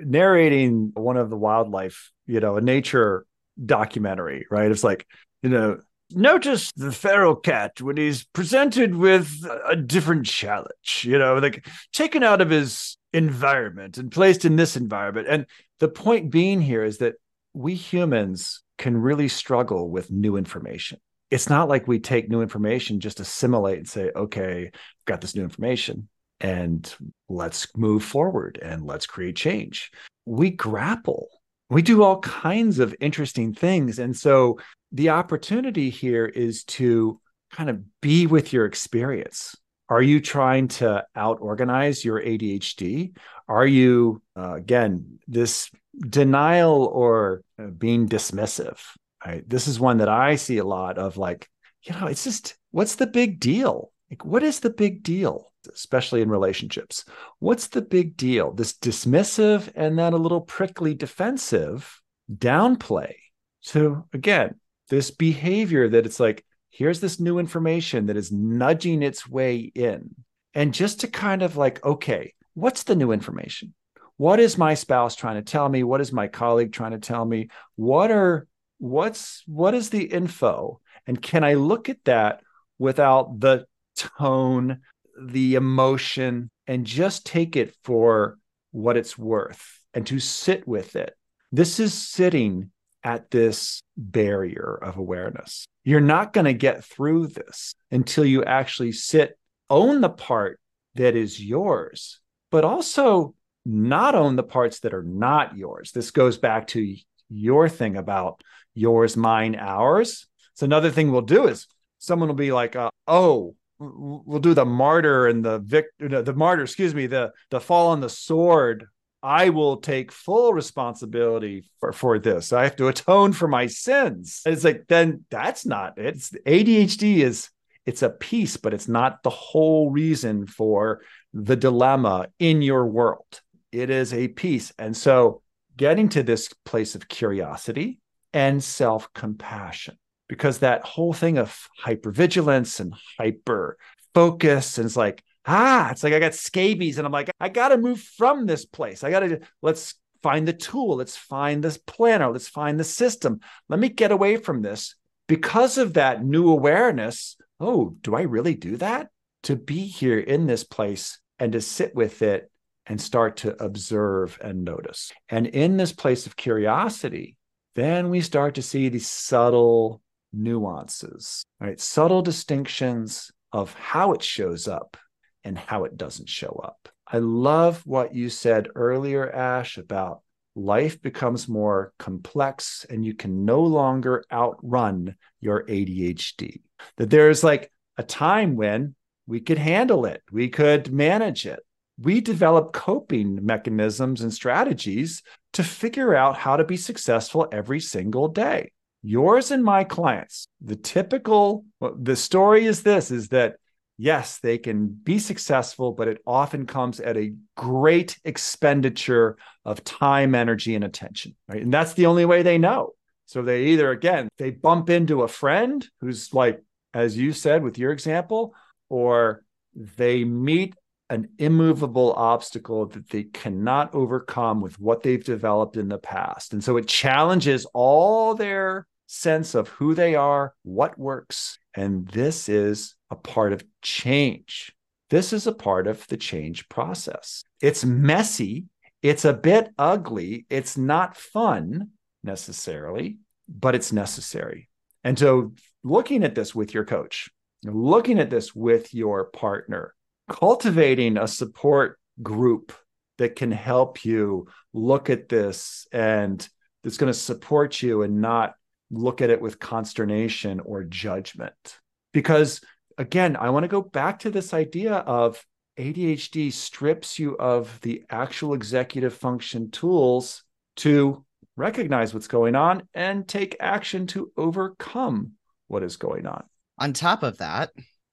narrating 0.00 0.92
one 0.94 1.16
of 1.16 1.30
the 1.30 1.36
wildlife, 1.36 2.12
you 2.26 2.40
know, 2.40 2.56
a 2.56 2.60
nature 2.60 3.26
documentary, 3.64 4.46
right? 4.50 4.70
It's 4.70 4.84
like, 4.84 5.06
you 5.42 5.50
know, 5.50 5.80
notice 6.14 6.72
the 6.76 6.92
feral 6.92 7.36
cat 7.36 7.80
when 7.80 7.96
he's 7.96 8.24
presented 8.24 8.94
with 8.94 9.44
a 9.68 9.76
different 9.76 10.26
challenge, 10.26 11.04
you 11.04 11.18
know, 11.18 11.36
like 11.36 11.66
taken 11.92 12.22
out 12.22 12.40
of 12.40 12.50
his 12.50 12.96
environment 13.12 13.98
and 13.98 14.10
placed 14.10 14.44
in 14.44 14.56
this 14.56 14.76
environment. 14.76 15.26
And 15.28 15.46
the 15.80 15.88
point 15.88 16.30
being 16.30 16.60
here 16.60 16.84
is 16.84 16.98
that 16.98 17.14
we 17.54 17.74
humans 17.74 18.62
can 18.78 18.96
really 18.96 19.28
struggle 19.28 19.90
with 19.90 20.10
new 20.10 20.36
information. 20.36 20.98
It's 21.30 21.48
not 21.48 21.68
like 21.68 21.88
we 21.88 21.98
take 21.98 22.28
new 22.28 22.42
information, 22.42 23.00
just 23.00 23.20
assimilate 23.20 23.78
and 23.78 23.88
say, 23.88 24.10
okay, 24.14 24.66
I've 24.66 25.04
got 25.06 25.20
this 25.20 25.34
new 25.34 25.42
information 25.42 26.08
and 26.40 26.92
let's 27.28 27.66
move 27.76 28.04
forward 28.04 28.58
and 28.60 28.84
let's 28.84 29.06
create 29.06 29.36
change. 29.36 29.90
We 30.26 30.50
grapple. 30.50 31.28
We 31.72 31.80
do 31.80 32.02
all 32.02 32.20
kinds 32.20 32.80
of 32.80 32.94
interesting 33.00 33.54
things. 33.54 33.98
And 33.98 34.14
so 34.14 34.58
the 34.92 35.08
opportunity 35.08 35.88
here 35.88 36.26
is 36.26 36.64
to 36.64 37.18
kind 37.50 37.70
of 37.70 37.82
be 38.02 38.26
with 38.26 38.52
your 38.52 38.66
experience. 38.66 39.56
Are 39.88 40.02
you 40.02 40.20
trying 40.20 40.68
to 40.68 41.06
out 41.16 41.38
organize 41.40 42.04
your 42.04 42.20
ADHD? 42.20 43.16
Are 43.48 43.66
you, 43.66 44.20
uh, 44.36 44.52
again, 44.52 45.18
this 45.26 45.70
denial 45.98 46.84
or 46.84 47.42
uh, 47.58 47.68
being 47.68 48.06
dismissive? 48.06 48.78
Right? 49.24 49.48
This 49.48 49.66
is 49.66 49.80
one 49.80 49.96
that 49.98 50.10
I 50.10 50.36
see 50.36 50.58
a 50.58 50.64
lot 50.64 50.98
of 50.98 51.16
like, 51.16 51.48
you 51.84 51.94
know, 51.94 52.06
it's 52.06 52.24
just, 52.24 52.54
what's 52.70 52.96
the 52.96 53.06
big 53.06 53.40
deal? 53.40 53.92
Like, 54.10 54.26
what 54.26 54.42
is 54.42 54.60
the 54.60 54.70
big 54.70 55.02
deal, 55.02 55.50
especially 55.72 56.22
in 56.22 56.30
relationships? 56.30 57.04
What's 57.38 57.68
the 57.68 57.82
big 57.82 58.16
deal? 58.16 58.52
This 58.52 58.72
dismissive 58.72 59.70
and 59.74 59.98
then 59.98 60.12
a 60.12 60.18
little 60.18 60.40
prickly 60.40 60.94
defensive 60.94 62.00
downplay. 62.32 63.14
So, 63.60 64.06
again, 64.12 64.56
this 64.88 65.10
behavior 65.10 65.88
that 65.88 66.06
it's 66.06 66.20
like, 66.20 66.44
here's 66.70 67.00
this 67.00 67.20
new 67.20 67.38
information 67.38 68.06
that 68.06 68.16
is 68.16 68.32
nudging 68.32 69.02
its 69.02 69.28
way 69.28 69.58
in. 69.58 70.14
And 70.54 70.74
just 70.74 71.00
to 71.00 71.08
kind 71.08 71.42
of 71.42 71.56
like, 71.56 71.84
okay, 71.84 72.34
what's 72.54 72.82
the 72.82 72.96
new 72.96 73.12
information? 73.12 73.74
What 74.16 74.40
is 74.40 74.58
my 74.58 74.74
spouse 74.74 75.16
trying 75.16 75.36
to 75.36 75.42
tell 75.42 75.68
me? 75.68 75.82
What 75.82 76.00
is 76.00 76.12
my 76.12 76.28
colleague 76.28 76.72
trying 76.72 76.92
to 76.92 76.98
tell 76.98 77.24
me? 77.24 77.48
What 77.76 78.10
are 78.10 78.46
what's 78.78 79.42
what 79.46 79.74
is 79.74 79.90
the 79.90 80.04
info? 80.04 80.80
And 81.06 81.20
can 81.20 81.44
I 81.44 81.54
look 81.54 81.88
at 81.88 82.04
that 82.04 82.42
without 82.78 83.40
the 83.40 83.66
tone, 83.96 84.80
the 85.20 85.54
emotion, 85.54 86.50
and 86.66 86.86
just 86.86 87.26
take 87.26 87.56
it 87.56 87.74
for 87.84 88.38
what 88.70 88.96
it's 88.96 89.18
worth 89.18 89.80
and 89.94 90.06
to 90.06 90.18
sit 90.18 90.66
with 90.66 90.96
it? 90.96 91.14
This 91.50 91.80
is 91.80 91.92
sitting 91.92 92.70
at 93.04 93.30
this 93.30 93.82
barrier 93.96 94.78
of 94.80 94.96
awareness. 94.96 95.66
You're 95.84 96.00
not 96.00 96.32
going 96.32 96.44
to 96.44 96.54
get 96.54 96.84
through 96.84 97.28
this 97.28 97.74
until 97.90 98.24
you 98.24 98.44
actually 98.44 98.92
sit, 98.92 99.36
own 99.68 100.00
the 100.00 100.08
part 100.08 100.60
that 100.94 101.16
is 101.16 101.42
yours, 101.42 102.20
but 102.50 102.64
also 102.64 103.34
not 103.64 104.14
own 104.14 104.36
the 104.36 104.42
parts 104.42 104.80
that 104.80 104.94
are 104.94 105.02
not 105.02 105.56
yours. 105.56 105.92
This 105.92 106.10
goes 106.10 106.38
back 106.38 106.68
to 106.68 106.96
your 107.28 107.68
thing 107.68 107.96
about 107.96 108.42
yours, 108.74 109.16
mine, 109.16 109.56
ours. 109.56 110.26
So 110.54 110.64
another 110.64 110.90
thing 110.90 111.10
we'll 111.10 111.22
do 111.22 111.48
is 111.48 111.66
someone 111.98 112.28
will 112.28 112.36
be 112.36 112.52
like, 112.52 112.76
uh, 112.76 112.90
"Oh, 113.06 113.56
we'll 113.82 114.40
do 114.40 114.54
the 114.54 114.64
martyr 114.64 115.26
and 115.26 115.44
the 115.44 115.58
victor, 115.58 116.22
the 116.22 116.34
martyr, 116.34 116.62
excuse 116.62 116.94
me, 116.94 117.06
the 117.06 117.32
the 117.50 117.60
fall 117.60 117.88
on 117.88 118.00
the 118.00 118.08
sword. 118.08 118.86
I 119.24 119.50
will 119.50 119.76
take 119.76 120.10
full 120.10 120.52
responsibility 120.52 121.70
for, 121.78 121.92
for 121.92 122.18
this. 122.18 122.52
I 122.52 122.64
have 122.64 122.74
to 122.76 122.88
atone 122.88 123.32
for 123.32 123.48
my 123.48 123.66
sins." 123.66 124.42
And 124.44 124.54
it's 124.54 124.64
like 124.64 124.84
then 124.88 125.24
that's 125.30 125.64
not 125.64 125.98
it. 125.98 126.16
It's, 126.16 126.30
ADHD 126.46 127.18
is 127.18 127.50
it's 127.86 128.02
a 128.02 128.10
piece, 128.10 128.56
but 128.56 128.74
it's 128.74 128.88
not 128.88 129.22
the 129.22 129.30
whole 129.30 129.90
reason 129.90 130.46
for 130.46 131.02
the 131.34 131.56
dilemma 131.56 132.28
in 132.38 132.62
your 132.62 132.86
world. 132.86 133.40
It 133.70 133.90
is 133.90 134.12
a 134.12 134.28
piece, 134.28 134.72
and 134.78 134.96
so 134.96 135.42
getting 135.76 136.08
to 136.10 136.22
this 136.22 136.50
place 136.64 136.94
of 136.94 137.08
curiosity 137.08 138.00
and 138.32 138.62
self 138.62 139.12
compassion 139.12 139.96
because 140.28 140.58
that 140.58 140.84
whole 140.84 141.12
thing 141.12 141.38
of 141.38 141.68
hypervigilance 141.84 142.80
and 142.80 142.94
hyper 143.18 143.76
focus 144.14 144.78
and 144.78 144.86
it's 144.86 144.96
like 144.96 145.22
ah 145.46 145.90
it's 145.90 146.02
like 146.02 146.12
i 146.12 146.18
got 146.18 146.34
scabies 146.34 146.98
and 146.98 147.06
i'm 147.06 147.12
like 147.12 147.30
i 147.40 147.48
gotta 147.48 147.76
move 147.76 148.00
from 148.00 148.46
this 148.46 148.64
place. 148.64 149.02
I 149.02 149.10
gotta 149.10 149.40
let's 149.62 149.94
find 150.22 150.46
the 150.46 150.52
tool. 150.52 150.96
Let's 150.96 151.16
find 151.16 151.62
this 151.62 151.78
planner. 151.78 152.30
Let's 152.30 152.48
find 152.48 152.78
the 152.78 152.84
system. 152.84 153.40
Let 153.68 153.80
me 153.80 153.88
get 153.88 154.12
away 154.12 154.36
from 154.36 154.62
this. 154.62 154.94
Because 155.28 155.78
of 155.78 155.94
that 155.94 156.24
new 156.24 156.50
awareness, 156.50 157.36
oh, 157.60 157.96
do 158.00 158.14
I 158.14 158.22
really 158.22 158.54
do 158.54 158.76
that? 158.78 159.08
To 159.44 159.56
be 159.56 159.86
here 159.86 160.18
in 160.18 160.46
this 160.46 160.64
place 160.64 161.18
and 161.38 161.52
to 161.52 161.60
sit 161.60 161.94
with 161.94 162.22
it 162.22 162.50
and 162.86 163.00
start 163.00 163.38
to 163.38 163.62
observe 163.62 164.38
and 164.42 164.64
notice. 164.64 165.12
And 165.28 165.46
in 165.46 165.76
this 165.76 165.92
place 165.92 166.26
of 166.26 166.36
curiosity, 166.36 167.36
then 167.74 168.10
we 168.10 168.20
start 168.20 168.56
to 168.56 168.62
see 168.62 168.88
these 168.88 169.08
subtle 169.08 170.02
nuances, 170.32 171.44
right? 171.60 171.80
Subtle 171.80 172.22
distinctions 172.22 173.30
of 173.52 173.74
how 173.74 174.12
it 174.12 174.22
shows 174.22 174.68
up 174.68 174.96
and 175.44 175.58
how 175.58 175.84
it 175.84 175.96
doesn't 175.96 176.28
show 176.28 176.60
up. 176.62 176.88
I 177.06 177.18
love 177.18 177.82
what 177.84 178.14
you 178.14 178.30
said 178.30 178.68
earlier, 178.74 179.30
Ash, 179.30 179.76
about 179.76 180.22
life 180.54 181.00
becomes 181.00 181.48
more 181.48 181.92
complex 181.98 182.86
and 182.88 183.04
you 183.04 183.14
can 183.14 183.44
no 183.44 183.62
longer 183.62 184.24
outrun 184.32 185.16
your 185.40 185.64
ADHD. 185.64 186.60
That 186.96 187.10
there's 187.10 187.44
like 187.44 187.70
a 187.96 188.02
time 188.02 188.56
when 188.56 188.94
we 189.26 189.40
could 189.40 189.58
handle 189.58 190.06
it, 190.06 190.22
we 190.30 190.48
could 190.48 190.92
manage 190.92 191.46
it. 191.46 191.60
We 191.98 192.20
develop 192.20 192.72
coping 192.72 193.44
mechanisms 193.44 194.22
and 194.22 194.32
strategies 194.32 195.22
to 195.52 195.62
figure 195.62 196.14
out 196.14 196.36
how 196.36 196.56
to 196.56 196.64
be 196.64 196.76
successful 196.76 197.46
every 197.52 197.80
single 197.80 198.28
day. 198.28 198.72
Yours 199.02 199.50
and 199.50 199.64
my 199.64 199.84
clients, 199.84 200.48
the 200.60 200.76
typical, 200.76 201.64
the 201.80 202.16
story 202.16 202.66
is 202.66 202.82
this 202.82 203.10
is 203.10 203.28
that 203.28 203.56
yes, 203.98 204.38
they 204.38 204.58
can 204.58 204.88
be 204.88 205.18
successful, 205.18 205.92
but 205.92 206.08
it 206.08 206.20
often 206.26 206.66
comes 206.66 206.98
at 207.00 207.16
a 207.16 207.34
great 207.56 208.18
expenditure 208.24 209.36
of 209.64 209.84
time, 209.84 210.34
energy, 210.34 210.74
and 210.74 210.84
attention. 210.84 211.36
Right. 211.48 211.62
And 211.62 211.72
that's 211.72 211.94
the 211.94 212.06
only 212.06 212.24
way 212.24 212.42
they 212.42 212.58
know. 212.58 212.94
So 213.26 213.42
they 213.42 213.66
either, 213.66 213.90
again, 213.90 214.28
they 214.38 214.50
bump 214.50 214.90
into 214.90 215.22
a 215.22 215.28
friend 215.28 215.86
who's 216.00 216.34
like, 216.34 216.62
as 216.92 217.16
you 217.16 217.32
said 217.32 217.62
with 217.62 217.78
your 217.78 217.92
example, 217.92 218.54
or 218.88 219.44
they 219.74 220.24
meet 220.24 220.74
an 221.08 221.28
immovable 221.38 222.12
obstacle 222.14 222.86
that 222.86 223.08
they 223.10 223.22
cannot 223.22 223.94
overcome 223.94 224.60
with 224.60 224.80
what 224.80 225.02
they've 225.02 225.24
developed 225.24 225.76
in 225.76 225.88
the 225.88 225.98
past. 225.98 226.52
And 226.52 226.64
so 226.64 226.76
it 226.76 226.88
challenges 226.88 227.66
all 227.72 228.34
their 228.34 228.86
sense 229.12 229.54
of 229.54 229.68
who 229.68 229.94
they 229.94 230.14
are, 230.14 230.54
what 230.62 230.98
works. 230.98 231.58
And 231.74 232.08
this 232.08 232.48
is 232.48 232.94
a 233.10 233.16
part 233.16 233.52
of 233.52 233.62
change. 233.82 234.72
This 235.10 235.34
is 235.34 235.46
a 235.46 235.52
part 235.52 235.86
of 235.86 236.06
the 236.08 236.16
change 236.16 236.68
process. 236.70 237.44
It's 237.60 237.84
messy, 237.84 238.64
it's 239.02 239.26
a 239.26 239.34
bit 239.34 239.68
ugly, 239.76 240.46
it's 240.48 240.78
not 240.78 241.16
fun 241.16 241.90
necessarily, 242.24 243.18
but 243.46 243.74
it's 243.74 243.92
necessary. 243.92 244.70
And 245.04 245.18
so, 245.18 245.52
looking 245.84 246.24
at 246.24 246.34
this 246.34 246.54
with 246.54 246.72
your 246.72 246.86
coach, 246.86 247.28
looking 247.64 248.18
at 248.18 248.30
this 248.30 248.54
with 248.54 248.94
your 248.94 249.26
partner, 249.26 249.94
cultivating 250.30 251.18
a 251.18 251.28
support 251.28 251.98
group 252.22 252.72
that 253.18 253.36
can 253.36 253.50
help 253.50 254.06
you 254.06 254.46
look 254.72 255.10
at 255.10 255.28
this 255.28 255.86
and 255.92 256.48
that's 256.82 256.96
going 256.96 257.12
to 257.12 257.18
support 257.18 257.82
you 257.82 258.02
and 258.02 258.20
not 258.22 258.54
look 258.92 259.20
at 259.20 259.30
it 259.30 259.40
with 259.40 259.58
consternation 259.58 260.60
or 260.60 260.84
judgment. 260.84 261.80
Because 262.12 262.60
again, 262.98 263.36
I 263.36 263.50
want 263.50 263.64
to 263.64 263.68
go 263.68 263.82
back 263.82 264.20
to 264.20 264.30
this 264.30 264.54
idea 264.54 264.94
of 264.94 265.44
ADHD 265.78 266.52
strips 266.52 267.18
you 267.18 267.36
of 267.38 267.80
the 267.80 268.04
actual 268.10 268.54
executive 268.54 269.14
function 269.14 269.70
tools 269.70 270.44
to 270.76 271.24
recognize 271.56 272.12
what's 272.12 272.28
going 272.28 272.54
on 272.54 272.82
and 272.94 273.26
take 273.26 273.56
action 273.60 274.06
to 274.08 274.30
overcome 274.36 275.32
what 275.68 275.82
is 275.82 275.96
going 275.96 276.26
on. 276.26 276.44
On 276.78 276.92
top 276.92 277.22
of 277.22 277.38
that, 277.38 277.70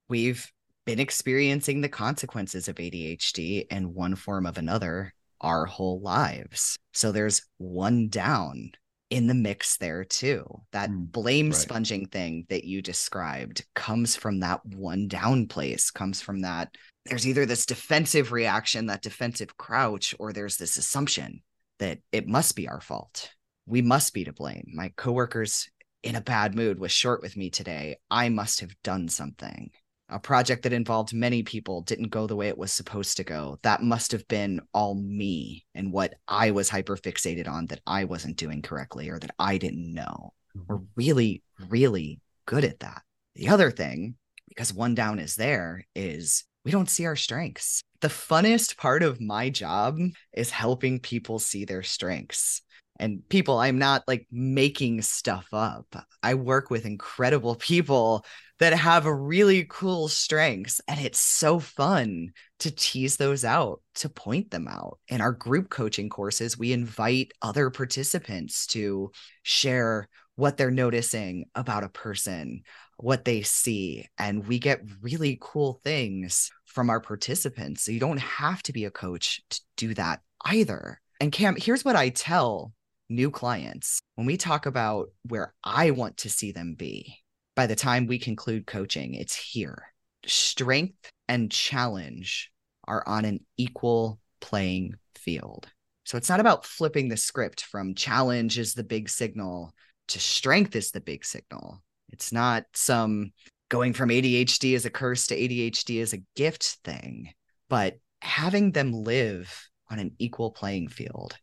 we've 0.08 0.50
been 0.86 1.00
experiencing 1.00 1.82
the 1.82 1.90
consequences 1.90 2.68
of 2.68 2.76
ADHD 2.76 3.68
in 3.70 3.94
one 3.94 4.16
form 4.16 4.46
of 4.46 4.58
another 4.58 5.14
our 5.42 5.66
whole 5.66 6.02
lives. 6.02 6.78
So 6.94 7.12
there's 7.12 7.44
one 7.58 8.10
down 8.10 8.72
in 9.10 9.28
the 9.28 9.34
mix 9.34 9.78
there 9.78 10.04
too. 10.04 10.46
That 10.72 10.90
mm, 10.90 11.12
blame 11.12 11.48
right. 11.48 11.56
sponging 11.56 12.08
thing 12.08 12.46
that 12.50 12.64
you 12.64 12.82
described 12.82 13.66
comes 13.76 14.16
from 14.16 14.42
that 14.42 14.66
one 14.66 15.08
down 15.08 15.48
place, 15.48 15.92
comes 15.92 16.22
from 16.22 16.42
that. 16.42 16.76
There's 17.06 17.28
either 17.28 17.46
this 17.46 17.66
defensive 17.66 18.32
reaction, 18.32 18.88
that 18.88 19.02
defensive 19.02 19.58
crouch, 19.58 20.14
or 20.20 20.32
there's 20.32 20.58
this 20.58 20.78
assumption 20.78 21.42
that 21.80 22.00
it 22.12 22.28
must 22.28 22.56
be 22.56 22.68
our 22.68 22.82
fault. 22.82 23.32
We 23.66 23.82
must 23.82 24.14
be 24.14 24.26
to 24.26 24.34
blame. 24.34 24.72
My 24.74 24.90
coworker's 24.96 25.70
in 26.04 26.16
a 26.16 26.22
bad 26.22 26.56
mood 26.56 26.80
was 26.80 26.92
short 26.92 27.22
with 27.22 27.36
me 27.36 27.50
today. 27.50 27.98
I 28.10 28.30
must 28.30 28.62
have 28.62 28.74
done 28.84 29.10
something 29.10 29.72
a 30.10 30.20
project 30.20 30.64
that 30.64 30.74
involved 30.74 31.14
many 31.14 31.44
people 31.44 31.82
didn't 31.82 32.10
go 32.10 32.28
the 32.28 32.36
way 32.36 32.48
it 32.48 32.58
was 32.58 32.72
supposed 32.74 33.18
to 33.18 33.24
go. 33.24 33.60
That 33.62 33.82
must 33.82 34.12
have 34.12 34.28
been 34.28 34.62
all 34.74 34.96
me 34.96 35.66
and 35.76 35.92
what 35.92 36.16
I 36.28 36.52
was 36.52 36.70
hyper 36.70 36.98
fixated 36.98 37.48
on 37.48 37.68
that 37.68 37.82
I 37.86 38.06
wasn't 38.06 38.38
doing 38.38 38.62
correctly 38.62 39.10
or 39.10 39.20
that 39.20 39.32
I 39.38 39.58
didn't 39.58 39.94
know. 39.94 40.34
We're 40.68 40.78
mm-hmm. 40.78 40.86
really, 40.96 41.44
really 41.70 42.22
good 42.46 42.66
at 42.66 42.80
that. 42.80 43.04
The 43.36 43.50
other 43.50 43.72
thing, 43.72 44.16
because 44.48 44.74
one 44.74 44.96
down 44.96 45.20
is 45.20 45.36
there, 45.36 45.86
is 45.96 46.44
we 46.66 46.72
don't 46.72 46.90
see 46.90 47.06
our 47.06 47.16
strengths. 47.16 47.84
The 48.02 48.08
funnest 48.08 48.78
part 48.78 49.04
of 49.04 49.22
my 49.22 49.50
job 49.50 49.98
is 50.34 50.50
helping 50.50 51.00
people 51.00 51.40
see 51.40 51.66
their 51.66 51.84
strengths 51.84 52.62
and 53.00 53.28
people 53.30 53.58
i'm 53.58 53.80
not 53.80 54.04
like 54.08 54.28
making 54.30 55.02
stuff 55.02 55.48
up 55.54 55.88
i 56.22 56.34
work 56.34 56.70
with 56.70 56.86
incredible 56.86 57.56
people 57.56 58.26
that 58.60 58.74
have 58.74 59.06
really 59.06 59.66
cool 59.70 60.08
strengths 60.08 60.82
and 60.88 61.00
it's 61.00 61.20
so 61.20 61.60
fun 61.60 62.32
to 62.60 62.72
tease 62.72 63.18
those 63.18 63.46
out 63.46 63.82
to 63.96 64.10
point 64.10 64.52
them 64.52 64.68
out. 64.68 65.00
In 65.08 65.22
our 65.22 65.32
group 65.32 65.70
coaching 65.70 66.10
courses 66.10 66.58
we 66.58 66.74
invite 66.74 67.32
other 67.42 67.70
participants 67.70 68.68
to 68.68 69.12
share 69.44 70.08
what 70.36 70.58
they're 70.58 70.72
noticing 70.72 71.46
about 71.56 71.84
a 71.84 71.90
person 71.90 72.62
what 72.98 73.24
they 73.24 73.42
see 73.42 74.06
and 74.18 74.46
we 74.46 74.60
get 74.60 74.82
really 75.02 75.38
cool 75.40 75.80
things 75.86 76.52
from 76.66 76.90
our 76.90 77.00
participants. 77.00 77.84
So 77.84 77.94
you 77.94 78.00
don't 78.00 78.20
have 78.20 78.62
to 78.64 78.74
be 78.74 78.84
a 78.86 78.92
coach 78.92 79.42
to 79.50 79.62
do 79.78 79.94
that 79.94 80.20
either. 80.46 81.00
And 81.22 81.32
cam 81.32 81.56
here's 81.58 81.86
what 81.86 81.96
i 81.96 82.10
tell 82.10 82.74
new 83.10 83.32
clients, 83.32 84.02
when 84.16 84.28
we 84.28 84.38
talk 84.38 84.66
about 84.66 85.10
where 85.28 85.54
I 85.64 85.92
want 85.92 86.18
to 86.18 86.30
see 86.30 86.52
them 86.52 86.76
be, 86.76 87.18
by 87.60 87.68
the 87.68 87.76
time 87.76 88.08
we 88.08 88.18
conclude 88.18 88.66
coaching, 88.66 89.16
it's 89.16 89.36
here. 89.36 89.92
Strength 90.26 91.12
and 91.28 91.52
challenge 91.52 92.54
are 92.88 93.06
on 93.06 93.26
an 93.26 93.42
equal 93.58 94.18
playing 94.40 94.96
field. 95.16 95.68
So 96.06 96.18
it's 96.18 96.30
not 96.30 96.40
about 96.40 96.66
flipping 96.66 97.10
the 97.10 97.18
script 97.18 97.66
from 97.66 97.96
challenge 97.96 98.58
is 98.58 98.76
the 98.76 98.84
big 98.86 99.10
signal 99.10 99.74
to 100.08 100.22
strength 100.22 100.74
is 100.74 100.92
the 100.92 101.02
big 101.02 101.26
signal. 101.26 101.84
It's 102.14 102.32
not 102.32 102.64
some 102.76 103.34
going 103.68 103.92
from 103.92 104.08
ADHD 104.08 104.74
as 104.74 104.86
a 104.86 104.90
curse 104.90 105.28
to 105.28 105.36
ADHD 105.36 106.02
as 106.02 106.14
a 106.14 106.24
gift 106.38 106.78
thing, 106.86 107.34
but 107.68 107.98
having 108.22 108.72
them 108.72 108.94
live 108.94 109.68
on 109.92 110.00
an 110.00 110.14
equal 110.18 110.52
playing 110.52 110.88
field 110.88 111.36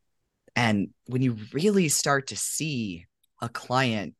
and 0.57 0.89
when 1.09 1.21
you 1.21 1.37
really 1.53 1.91
start 1.91 2.29
to 2.29 2.37
see 2.39 3.05
a 3.43 3.51
client 3.51 4.15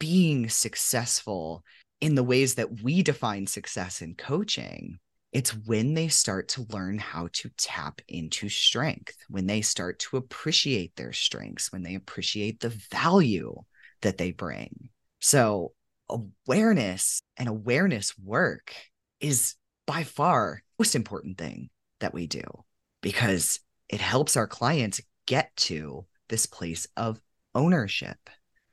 being 0.00 0.48
successful 0.48 1.62
in 2.00 2.16
the 2.16 2.24
ways 2.24 2.56
that 2.56 2.82
we 2.82 3.02
define 3.02 3.46
success 3.46 4.02
in 4.02 4.16
coaching, 4.16 4.98
it's 5.32 5.50
when 5.50 5.94
they 5.94 6.08
start 6.08 6.48
to 6.48 6.66
learn 6.70 6.98
how 6.98 7.28
to 7.34 7.50
tap 7.56 8.00
into 8.08 8.48
strength, 8.48 9.16
when 9.28 9.46
they 9.46 9.60
start 9.60 10.00
to 10.00 10.16
appreciate 10.16 10.96
their 10.96 11.12
strengths, 11.12 11.70
when 11.70 11.84
they 11.84 11.94
appreciate 11.94 12.58
the 12.58 12.76
value 12.90 13.54
that 14.02 14.18
they 14.18 14.32
bring. 14.32 14.88
So, 15.20 15.72
awareness 16.08 17.22
and 17.36 17.48
awareness 17.48 18.18
work 18.18 18.74
is 19.20 19.54
by 19.86 20.02
far 20.02 20.62
the 20.78 20.82
most 20.82 20.96
important 20.96 21.38
thing 21.38 21.70
that 22.00 22.14
we 22.14 22.26
do 22.26 22.42
because 23.02 23.60
it 23.88 24.00
helps 24.00 24.36
our 24.36 24.48
clients 24.48 25.00
get 25.26 25.54
to 25.56 26.06
this 26.28 26.46
place 26.46 26.88
of 26.96 27.20
ownership, 27.54 28.18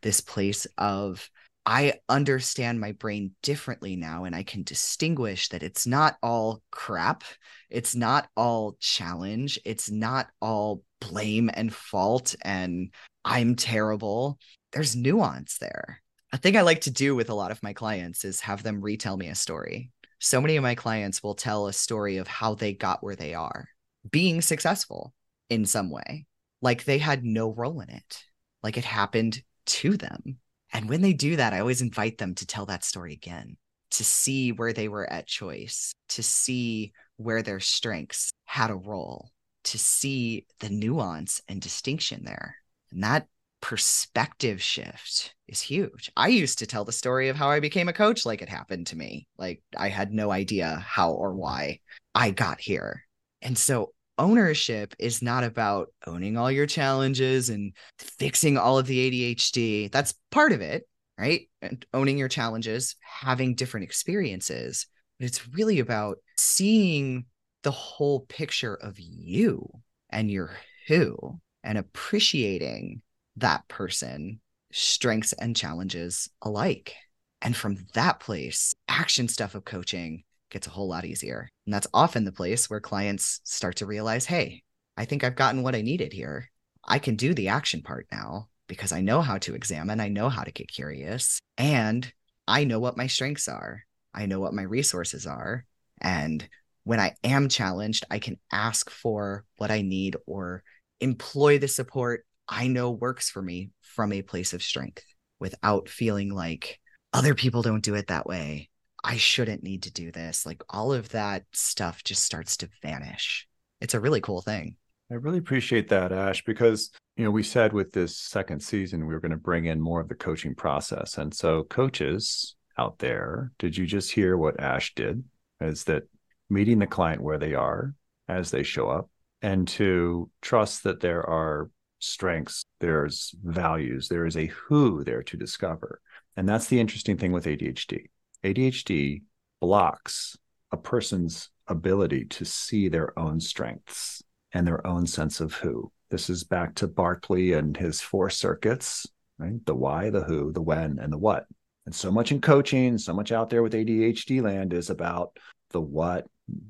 this 0.01 0.21
place 0.21 0.67
of 0.77 1.29
I 1.65 1.95
understand 2.07 2.79
my 2.79 2.93
brain 2.93 3.31
differently 3.43 3.97
now, 3.97 4.23
and 4.23 4.33
I 4.33 4.43
can 4.43 4.63
distinguish 4.63 5.49
that 5.49 5.63
it's 5.63 5.85
not 5.85 6.17
all 6.23 6.61
crap. 6.71 7.25
It's 7.69 7.93
not 7.93 8.29
all 8.37 8.77
challenge. 8.79 9.59
It's 9.65 9.91
not 9.91 10.27
all 10.41 10.83
blame 11.01 11.49
and 11.53 11.73
fault, 11.73 12.35
and 12.41 12.93
I'm 13.25 13.55
terrible. 13.55 14.39
There's 14.71 14.95
nuance 14.95 15.57
there. 15.57 16.01
A 16.31 16.37
thing 16.37 16.55
I 16.55 16.61
like 16.61 16.81
to 16.81 16.91
do 16.91 17.15
with 17.15 17.29
a 17.29 17.35
lot 17.35 17.51
of 17.51 17.61
my 17.61 17.73
clients 17.73 18.23
is 18.23 18.39
have 18.41 18.63
them 18.63 18.81
retell 18.81 19.17
me 19.17 19.27
a 19.27 19.35
story. 19.35 19.91
So 20.19 20.39
many 20.39 20.55
of 20.55 20.63
my 20.63 20.75
clients 20.75 21.21
will 21.21 21.35
tell 21.35 21.67
a 21.67 21.73
story 21.73 22.17
of 22.17 22.27
how 22.27 22.55
they 22.55 22.73
got 22.73 23.03
where 23.03 23.15
they 23.15 23.33
are, 23.33 23.67
being 24.09 24.41
successful 24.41 25.13
in 25.49 25.65
some 25.65 25.89
way 25.89 26.25
like 26.61 26.83
they 26.83 26.97
had 26.97 27.23
no 27.23 27.51
role 27.51 27.81
in 27.81 27.89
it, 27.89 28.23
like 28.63 28.77
it 28.77 28.85
happened 28.85 29.41
to 29.67 29.97
them. 29.97 30.37
And 30.73 30.89
when 30.89 31.01
they 31.01 31.13
do 31.13 31.35
that, 31.37 31.53
I 31.53 31.59
always 31.59 31.81
invite 31.81 32.17
them 32.17 32.35
to 32.35 32.45
tell 32.45 32.65
that 32.65 32.83
story 32.83 33.13
again, 33.13 33.57
to 33.91 34.03
see 34.03 34.51
where 34.51 34.73
they 34.73 34.87
were 34.87 35.11
at 35.11 35.27
choice, 35.27 35.93
to 36.09 36.23
see 36.23 36.93
where 37.17 37.41
their 37.41 37.59
strengths 37.59 38.31
had 38.45 38.69
a 38.69 38.75
role, 38.75 39.31
to 39.65 39.77
see 39.77 40.45
the 40.59 40.69
nuance 40.69 41.41
and 41.47 41.61
distinction 41.61 42.23
there. 42.25 42.57
And 42.91 43.03
that 43.03 43.27
perspective 43.61 44.61
shift 44.61 45.33
is 45.47 45.61
huge. 45.61 46.11
I 46.15 46.27
used 46.27 46.59
to 46.59 46.67
tell 46.67 46.85
the 46.85 46.91
story 46.91 47.29
of 47.29 47.35
how 47.35 47.49
I 47.49 47.59
became 47.59 47.89
a 47.89 47.93
coach 47.93 48.25
like 48.25 48.41
it 48.41 48.49
happened 48.49 48.87
to 48.87 48.97
me. 48.97 49.27
Like 49.37 49.61
I 49.75 49.89
had 49.89 50.11
no 50.11 50.31
idea 50.31 50.83
how 50.85 51.11
or 51.11 51.33
why 51.33 51.79
I 52.13 52.31
got 52.31 52.59
here. 52.59 53.03
And 53.41 53.57
so 53.57 53.93
ownership 54.17 54.93
is 54.99 55.21
not 55.21 55.43
about 55.43 55.89
owning 56.05 56.37
all 56.37 56.51
your 56.51 56.65
challenges 56.65 57.49
and 57.49 57.73
fixing 57.99 58.57
all 58.57 58.77
of 58.77 58.87
the 58.87 59.35
ADHD. 59.35 59.91
That's 59.91 60.13
part 60.31 60.51
of 60.51 60.61
it, 60.61 60.87
right? 61.17 61.49
And 61.61 61.85
owning 61.93 62.17
your 62.17 62.27
challenges, 62.27 62.95
having 63.01 63.55
different 63.55 63.85
experiences. 63.85 64.87
But 65.19 65.27
it's 65.27 65.47
really 65.49 65.79
about 65.79 66.17
seeing 66.37 67.25
the 67.63 67.71
whole 67.71 68.21
picture 68.21 68.75
of 68.75 68.99
you 68.99 69.67
and 70.09 70.31
your 70.31 70.51
who 70.87 71.39
and 71.63 71.77
appreciating 71.77 73.01
that 73.37 73.67
person, 73.67 74.39
strengths 74.71 75.33
and 75.33 75.55
challenges 75.55 76.29
alike. 76.41 76.95
And 77.41 77.55
from 77.55 77.85
that 77.93 78.19
place, 78.19 78.73
action 78.87 79.27
stuff 79.27 79.53
of 79.53 79.65
coaching 79.65 80.23
gets 80.49 80.67
a 80.67 80.71
whole 80.71 80.87
lot 80.87 81.05
easier. 81.05 81.49
And 81.65 81.73
that's 81.73 81.87
often 81.93 82.25
the 82.25 82.31
place 82.31 82.69
where 82.69 82.79
clients 82.79 83.41
start 83.43 83.77
to 83.77 83.85
realize 83.85 84.25
hey, 84.25 84.63
I 84.95 85.05
think 85.05 85.23
I've 85.23 85.35
gotten 85.35 85.63
what 85.63 85.75
I 85.75 85.81
needed 85.81 86.13
here. 86.13 86.49
I 86.83 86.99
can 86.99 87.15
do 87.15 87.33
the 87.33 87.49
action 87.49 87.81
part 87.81 88.07
now 88.11 88.47
because 88.67 88.91
I 88.91 89.01
know 89.01 89.21
how 89.21 89.37
to 89.39 89.55
examine, 89.55 89.99
I 89.99 90.09
know 90.09 90.29
how 90.29 90.43
to 90.43 90.51
get 90.51 90.71
curious, 90.71 91.39
and 91.57 92.11
I 92.47 92.63
know 92.63 92.79
what 92.79 92.97
my 92.97 93.07
strengths 93.07 93.47
are. 93.47 93.83
I 94.13 94.25
know 94.25 94.39
what 94.39 94.53
my 94.53 94.63
resources 94.63 95.27
are. 95.27 95.65
And 96.01 96.47
when 96.83 96.99
I 96.99 97.15
am 97.23 97.49
challenged, 97.49 98.05
I 98.09 98.19
can 98.19 98.39
ask 98.51 98.89
for 98.89 99.45
what 99.57 99.71
I 99.71 99.81
need 99.81 100.15
or 100.25 100.63
employ 100.99 101.59
the 101.59 101.67
support 101.67 102.25
I 102.47 102.67
know 102.67 102.91
works 102.91 103.29
for 103.29 103.41
me 103.41 103.71
from 103.81 104.13
a 104.13 104.21
place 104.21 104.53
of 104.53 104.63
strength 104.63 105.03
without 105.39 105.89
feeling 105.89 106.33
like 106.33 106.79
other 107.13 107.35
people 107.35 107.61
don't 107.61 107.83
do 107.83 107.95
it 107.95 108.07
that 108.07 108.25
way. 108.25 108.69
I 109.07 109.15
shouldn't 109.15 109.63
need 109.63 109.83
to 109.83 109.91
do 109.91 110.11
this. 110.11 110.45
Like 110.45 110.61
all 110.69 110.91
of 110.91 111.07
that 111.09 111.45
stuff 111.53 112.03
just 112.03 112.25
starts 112.25 112.57
to 112.57 112.69
vanish. 112.81 113.47
It's 113.79 113.93
a 113.93 114.01
really 114.01 114.19
cool 114.19 114.41
thing. 114.41 114.75
I 115.09 115.13
really 115.13 115.37
appreciate 115.37 115.87
that, 115.87 116.11
Ash, 116.11 116.43
because 116.43 116.91
you 117.15 117.23
know 117.23 117.31
we 117.31 117.41
said 117.41 117.71
with 117.71 117.93
this 117.93 118.17
second 118.17 118.59
season 118.59 119.07
we 119.07 119.13
were 119.13 119.21
going 119.21 119.31
to 119.31 119.37
bring 119.37 119.63
in 119.63 119.79
more 119.79 120.01
of 120.01 120.09
the 120.09 120.15
coaching 120.15 120.53
process, 120.53 121.17
and 121.17 121.33
so 121.33 121.63
coaches 121.63 122.57
out 122.77 122.99
there, 122.99 123.53
did 123.59 123.77
you 123.77 123.85
just 123.85 124.11
hear 124.11 124.35
what 124.35 124.59
Ash 124.59 124.93
did? 124.93 125.23
Is 125.61 125.85
that 125.85 126.03
meeting 126.49 126.79
the 126.79 126.85
client 126.85 127.21
where 127.21 127.37
they 127.37 127.53
are 127.53 127.93
as 128.27 128.51
they 128.51 128.63
show 128.63 128.89
up, 128.89 129.09
and 129.41 129.65
to 129.69 130.29
trust 130.41 130.83
that 130.83 130.99
there 130.99 131.25
are 131.25 131.69
strengths, 131.99 132.65
there's 132.81 133.33
values, 133.41 134.09
there 134.09 134.25
is 134.25 134.35
a 134.35 134.47
who 134.47 135.05
there 135.05 135.23
to 135.23 135.37
discover, 135.37 136.01
and 136.35 136.49
that's 136.49 136.67
the 136.67 136.81
interesting 136.81 137.15
thing 137.15 137.31
with 137.31 137.45
ADHD. 137.45 138.07
ADHD 138.43 139.23
blocks 139.59 140.37
a 140.71 140.77
person's 140.77 141.49
ability 141.67 142.25
to 142.25 142.45
see 142.45 142.87
their 142.87 143.17
own 143.17 143.39
strengths 143.39 144.23
and 144.53 144.65
their 144.65 144.85
own 144.85 145.05
sense 145.05 145.39
of 145.39 145.53
who. 145.53 145.91
This 146.09 146.29
is 146.29 146.43
back 146.43 146.75
to 146.75 146.87
Barkley 146.87 147.53
and 147.53 147.75
his 147.75 147.99
four 147.99 148.29
circuits, 148.29 149.05
right? 149.37 149.63
The 149.65 149.75
why, 149.75 150.09
the 150.09 150.23
who, 150.23 150.53
the 150.53 150.61
when, 150.61 150.99
and 150.99 151.11
the 151.11 151.17
what. 151.17 151.45
And 151.85 151.93
so 151.93 152.11
much 152.11 152.31
in 152.31 152.41
coaching, 152.41 152.97
so 152.97 153.13
much 153.13 153.31
out 153.31 153.49
there 153.49 153.63
with 153.63 153.73
ADHD 153.73 154.41
land 154.41 154.73
is 154.73 154.89
about 154.89 155.37
the 155.71 155.81
what, 155.81 156.27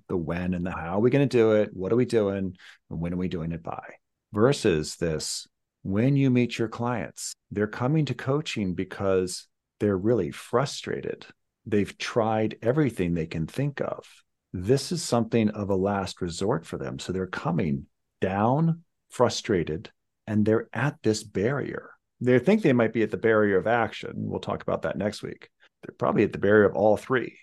the 0.07 0.17
when, 0.17 0.53
and 0.53 0.65
the 0.65 0.71
how 0.71 0.97
are 0.97 0.99
we 0.99 1.09
going 1.09 1.27
to 1.27 1.37
do 1.37 1.53
it? 1.53 1.69
What 1.73 1.91
are 1.91 1.97
we 1.97 2.05
doing? 2.05 2.55
And 2.89 3.01
when 3.01 3.13
are 3.13 3.17
we 3.17 3.27
doing 3.27 3.51
it 3.51 3.63
by? 3.63 3.83
Versus 4.33 4.95
this, 4.95 5.47
when 5.83 6.15
you 6.15 6.29
meet 6.29 6.57
your 6.57 6.67
clients, 6.67 7.33
they're 7.51 7.67
coming 7.67 8.05
to 8.05 8.13
coaching 8.13 8.73
because 8.73 9.47
they're 9.79 9.97
really 9.97 10.31
frustrated 10.31 11.25
They've 11.67 11.97
tried 11.97 12.57
everything 12.61 13.13
they 13.13 13.25
can 13.25 13.45
think 13.45 13.81
of. 13.81 14.07
This 14.53 14.93
is 14.93 15.03
something 15.03 15.49
of 15.49 15.69
a 15.69 15.75
last 15.75 16.21
resort 16.21 16.65
for 16.65 16.77
them. 16.77 16.97
So 16.97 17.11
they're 17.11 17.27
coming 17.27 17.87
down, 18.21 18.83
frustrated, 19.09 19.91
and 20.25 20.45
they're 20.45 20.69
at 20.71 20.95
this 21.03 21.23
barrier. 21.23 21.91
They 22.21 22.39
think 22.39 22.61
they 22.61 22.73
might 22.73 22.93
be 22.93 23.03
at 23.03 23.11
the 23.11 23.17
barrier 23.17 23.57
of 23.57 23.67
action. 23.67 24.13
We'll 24.15 24.39
talk 24.39 24.61
about 24.63 24.83
that 24.83 24.97
next 24.97 25.21
week. 25.21 25.49
They're 25.83 25.95
probably 25.97 26.23
at 26.23 26.31
the 26.31 26.39
barrier 26.39 26.65
of 26.65 26.75
all 26.75 26.95
three, 26.95 27.37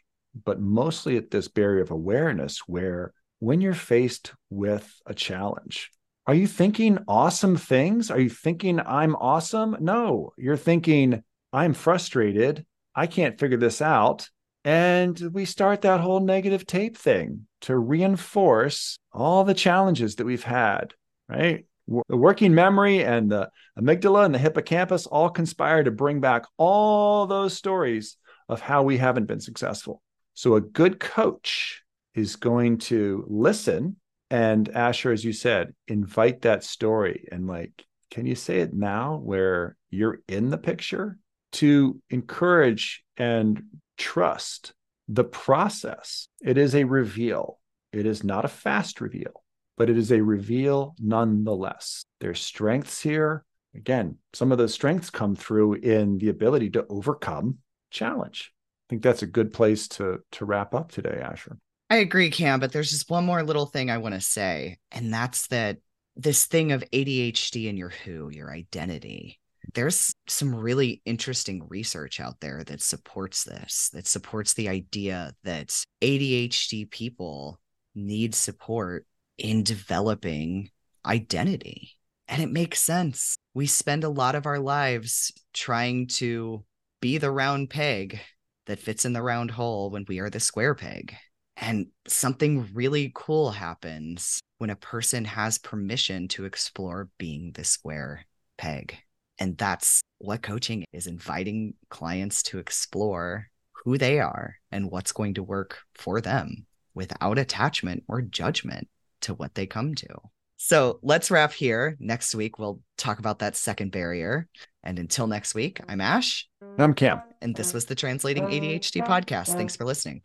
but 0.44 0.58
mostly 0.58 1.18
at 1.18 1.30
this 1.30 1.48
barrier 1.48 1.82
of 1.82 1.90
awareness 1.90 2.60
where 2.66 3.12
when 3.40 3.60
you're 3.60 3.74
faced 3.74 4.32
with 4.48 4.90
a 5.04 5.12
challenge, 5.12 5.90
are 6.26 6.34
you 6.34 6.46
thinking 6.46 6.98
awesome 7.06 7.58
things? 7.58 8.10
Are 8.10 8.18
you 8.18 8.30
thinking 8.30 8.80
I'm 8.80 9.14
awesome? 9.16 9.76
No, 9.80 10.32
you're 10.38 10.56
thinking 10.56 11.22
I'm 11.52 11.74
frustrated 11.74 12.64
I 12.94 13.06
can't 13.06 13.38
figure 13.38 13.58
this 13.58 13.82
out. 13.82 14.28
And 14.64 15.18
we 15.32 15.44
start 15.44 15.82
that 15.82 16.00
whole 16.00 16.20
negative 16.20 16.66
tape 16.66 16.96
thing 16.96 17.46
to 17.62 17.76
reinforce 17.76 18.98
all 19.12 19.44
the 19.44 19.54
challenges 19.54 20.16
that 20.16 20.24
we've 20.24 20.42
had, 20.42 20.94
right? 21.28 21.66
The 21.86 22.16
working 22.16 22.54
memory 22.54 23.04
and 23.04 23.30
the 23.30 23.50
amygdala 23.78 24.24
and 24.24 24.34
the 24.34 24.38
hippocampus 24.38 25.06
all 25.06 25.28
conspire 25.28 25.84
to 25.84 25.90
bring 25.90 26.20
back 26.20 26.44
all 26.56 27.26
those 27.26 27.54
stories 27.54 28.16
of 28.48 28.60
how 28.60 28.82
we 28.82 28.96
haven't 28.96 29.26
been 29.26 29.40
successful. 29.40 30.02
So, 30.32 30.54
a 30.54 30.62
good 30.62 30.98
coach 30.98 31.82
is 32.14 32.36
going 32.36 32.78
to 32.78 33.24
listen 33.28 33.96
and, 34.30 34.68
Asher, 34.70 35.12
as 35.12 35.24
you 35.24 35.32
said, 35.32 35.74
invite 35.86 36.42
that 36.42 36.64
story 36.64 37.28
and, 37.30 37.46
like, 37.46 37.84
can 38.10 38.26
you 38.26 38.34
say 38.34 38.60
it 38.60 38.72
now 38.72 39.16
where 39.22 39.76
you're 39.90 40.20
in 40.28 40.50
the 40.50 40.58
picture 40.58 41.18
to 41.54 42.00
encourage 42.10 43.02
and 43.16 43.62
trust 43.96 44.72
the 45.08 45.24
process. 45.24 46.28
It 46.42 46.58
is 46.58 46.74
a 46.74 46.84
reveal. 46.84 47.58
It 47.92 48.06
is 48.06 48.24
not 48.24 48.44
a 48.44 48.48
fast 48.48 49.00
reveal, 49.00 49.44
but 49.76 49.88
it 49.88 49.96
is 49.96 50.10
a 50.10 50.20
reveal 50.20 50.94
nonetheless. 51.00 52.04
There's 52.20 52.40
strengths 52.40 53.00
here. 53.00 53.44
Again, 53.74 54.18
some 54.32 54.52
of 54.52 54.58
those 54.58 54.74
strengths 54.74 55.10
come 55.10 55.34
through 55.36 55.74
in 55.74 56.18
the 56.18 56.28
ability 56.28 56.70
to 56.70 56.86
overcome 56.88 57.58
challenge. 57.90 58.52
I 58.52 58.90
think 58.90 59.02
that's 59.02 59.22
a 59.22 59.26
good 59.26 59.52
place 59.52 59.88
to 59.88 60.20
to 60.32 60.44
wrap 60.44 60.74
up 60.74 60.92
today, 60.92 61.20
Asher. 61.22 61.56
I 61.90 61.96
agree, 61.96 62.30
Cam, 62.30 62.60
but 62.60 62.72
there's 62.72 62.90
just 62.90 63.10
one 63.10 63.24
more 63.24 63.42
little 63.42 63.66
thing 63.66 63.90
I 63.90 63.98
want 63.98 64.14
to 64.14 64.20
say, 64.20 64.78
and 64.90 65.12
that's 65.12 65.48
that 65.48 65.78
this 66.16 66.46
thing 66.46 66.72
of 66.72 66.84
ADHD 66.92 67.68
and 67.68 67.78
your 67.78 67.90
who, 67.90 68.30
your 68.30 68.50
identity 68.50 69.40
there's 69.74 70.14
some 70.28 70.54
really 70.54 71.00
interesting 71.04 71.66
research 71.68 72.20
out 72.20 72.40
there 72.40 72.62
that 72.64 72.82
supports 72.82 73.44
this, 73.44 73.90
that 73.92 74.06
supports 74.06 74.54
the 74.54 74.68
idea 74.68 75.32
that 75.44 75.84
ADHD 76.02 76.90
people 76.90 77.58
need 77.94 78.34
support 78.34 79.06
in 79.38 79.62
developing 79.62 80.70
identity. 81.06 81.92
And 82.28 82.42
it 82.42 82.50
makes 82.50 82.80
sense. 82.80 83.36
We 83.54 83.66
spend 83.66 84.04
a 84.04 84.08
lot 84.08 84.34
of 84.34 84.46
our 84.46 84.58
lives 84.58 85.32
trying 85.52 86.06
to 86.08 86.64
be 87.00 87.18
the 87.18 87.30
round 87.30 87.70
peg 87.70 88.20
that 88.66 88.78
fits 88.78 89.04
in 89.04 89.12
the 89.12 89.22
round 89.22 89.50
hole 89.50 89.90
when 89.90 90.04
we 90.08 90.20
are 90.20 90.30
the 90.30 90.40
square 90.40 90.74
peg. 90.74 91.14
And 91.56 91.88
something 92.08 92.68
really 92.72 93.12
cool 93.14 93.50
happens 93.50 94.40
when 94.58 94.70
a 94.70 94.76
person 94.76 95.24
has 95.24 95.58
permission 95.58 96.28
to 96.28 96.46
explore 96.46 97.10
being 97.18 97.52
the 97.52 97.64
square 97.64 98.24
peg. 98.56 98.96
And 99.38 99.58
that's 99.58 100.02
what 100.18 100.42
coaching 100.42 100.84
is 100.92 101.06
inviting 101.06 101.74
clients 101.90 102.42
to 102.44 102.58
explore 102.58 103.48
who 103.84 103.98
they 103.98 104.20
are 104.20 104.56
and 104.70 104.90
what's 104.90 105.12
going 105.12 105.34
to 105.34 105.42
work 105.42 105.78
for 105.94 106.20
them 106.20 106.66
without 106.94 107.38
attachment 107.38 108.04
or 108.08 108.22
judgment 108.22 108.88
to 109.22 109.34
what 109.34 109.54
they 109.54 109.66
come 109.66 109.94
to. 109.96 110.08
So 110.56 110.98
let's 111.02 111.30
wrap 111.30 111.52
here. 111.52 111.96
Next 111.98 112.34
week, 112.34 112.58
we'll 112.58 112.80
talk 112.96 113.18
about 113.18 113.40
that 113.40 113.56
second 113.56 113.92
barrier. 113.92 114.48
And 114.82 114.98
until 114.98 115.26
next 115.26 115.54
week, 115.54 115.80
I'm 115.88 116.00
Ash. 116.00 116.48
I'm 116.78 116.94
Cam. 116.94 117.22
And 117.42 117.54
this 117.54 117.74
was 117.74 117.86
the 117.86 117.94
Translating 117.94 118.44
ADHD 118.44 119.06
podcast. 119.06 119.48
Thanks 119.48 119.76
for 119.76 119.84
listening. 119.84 120.22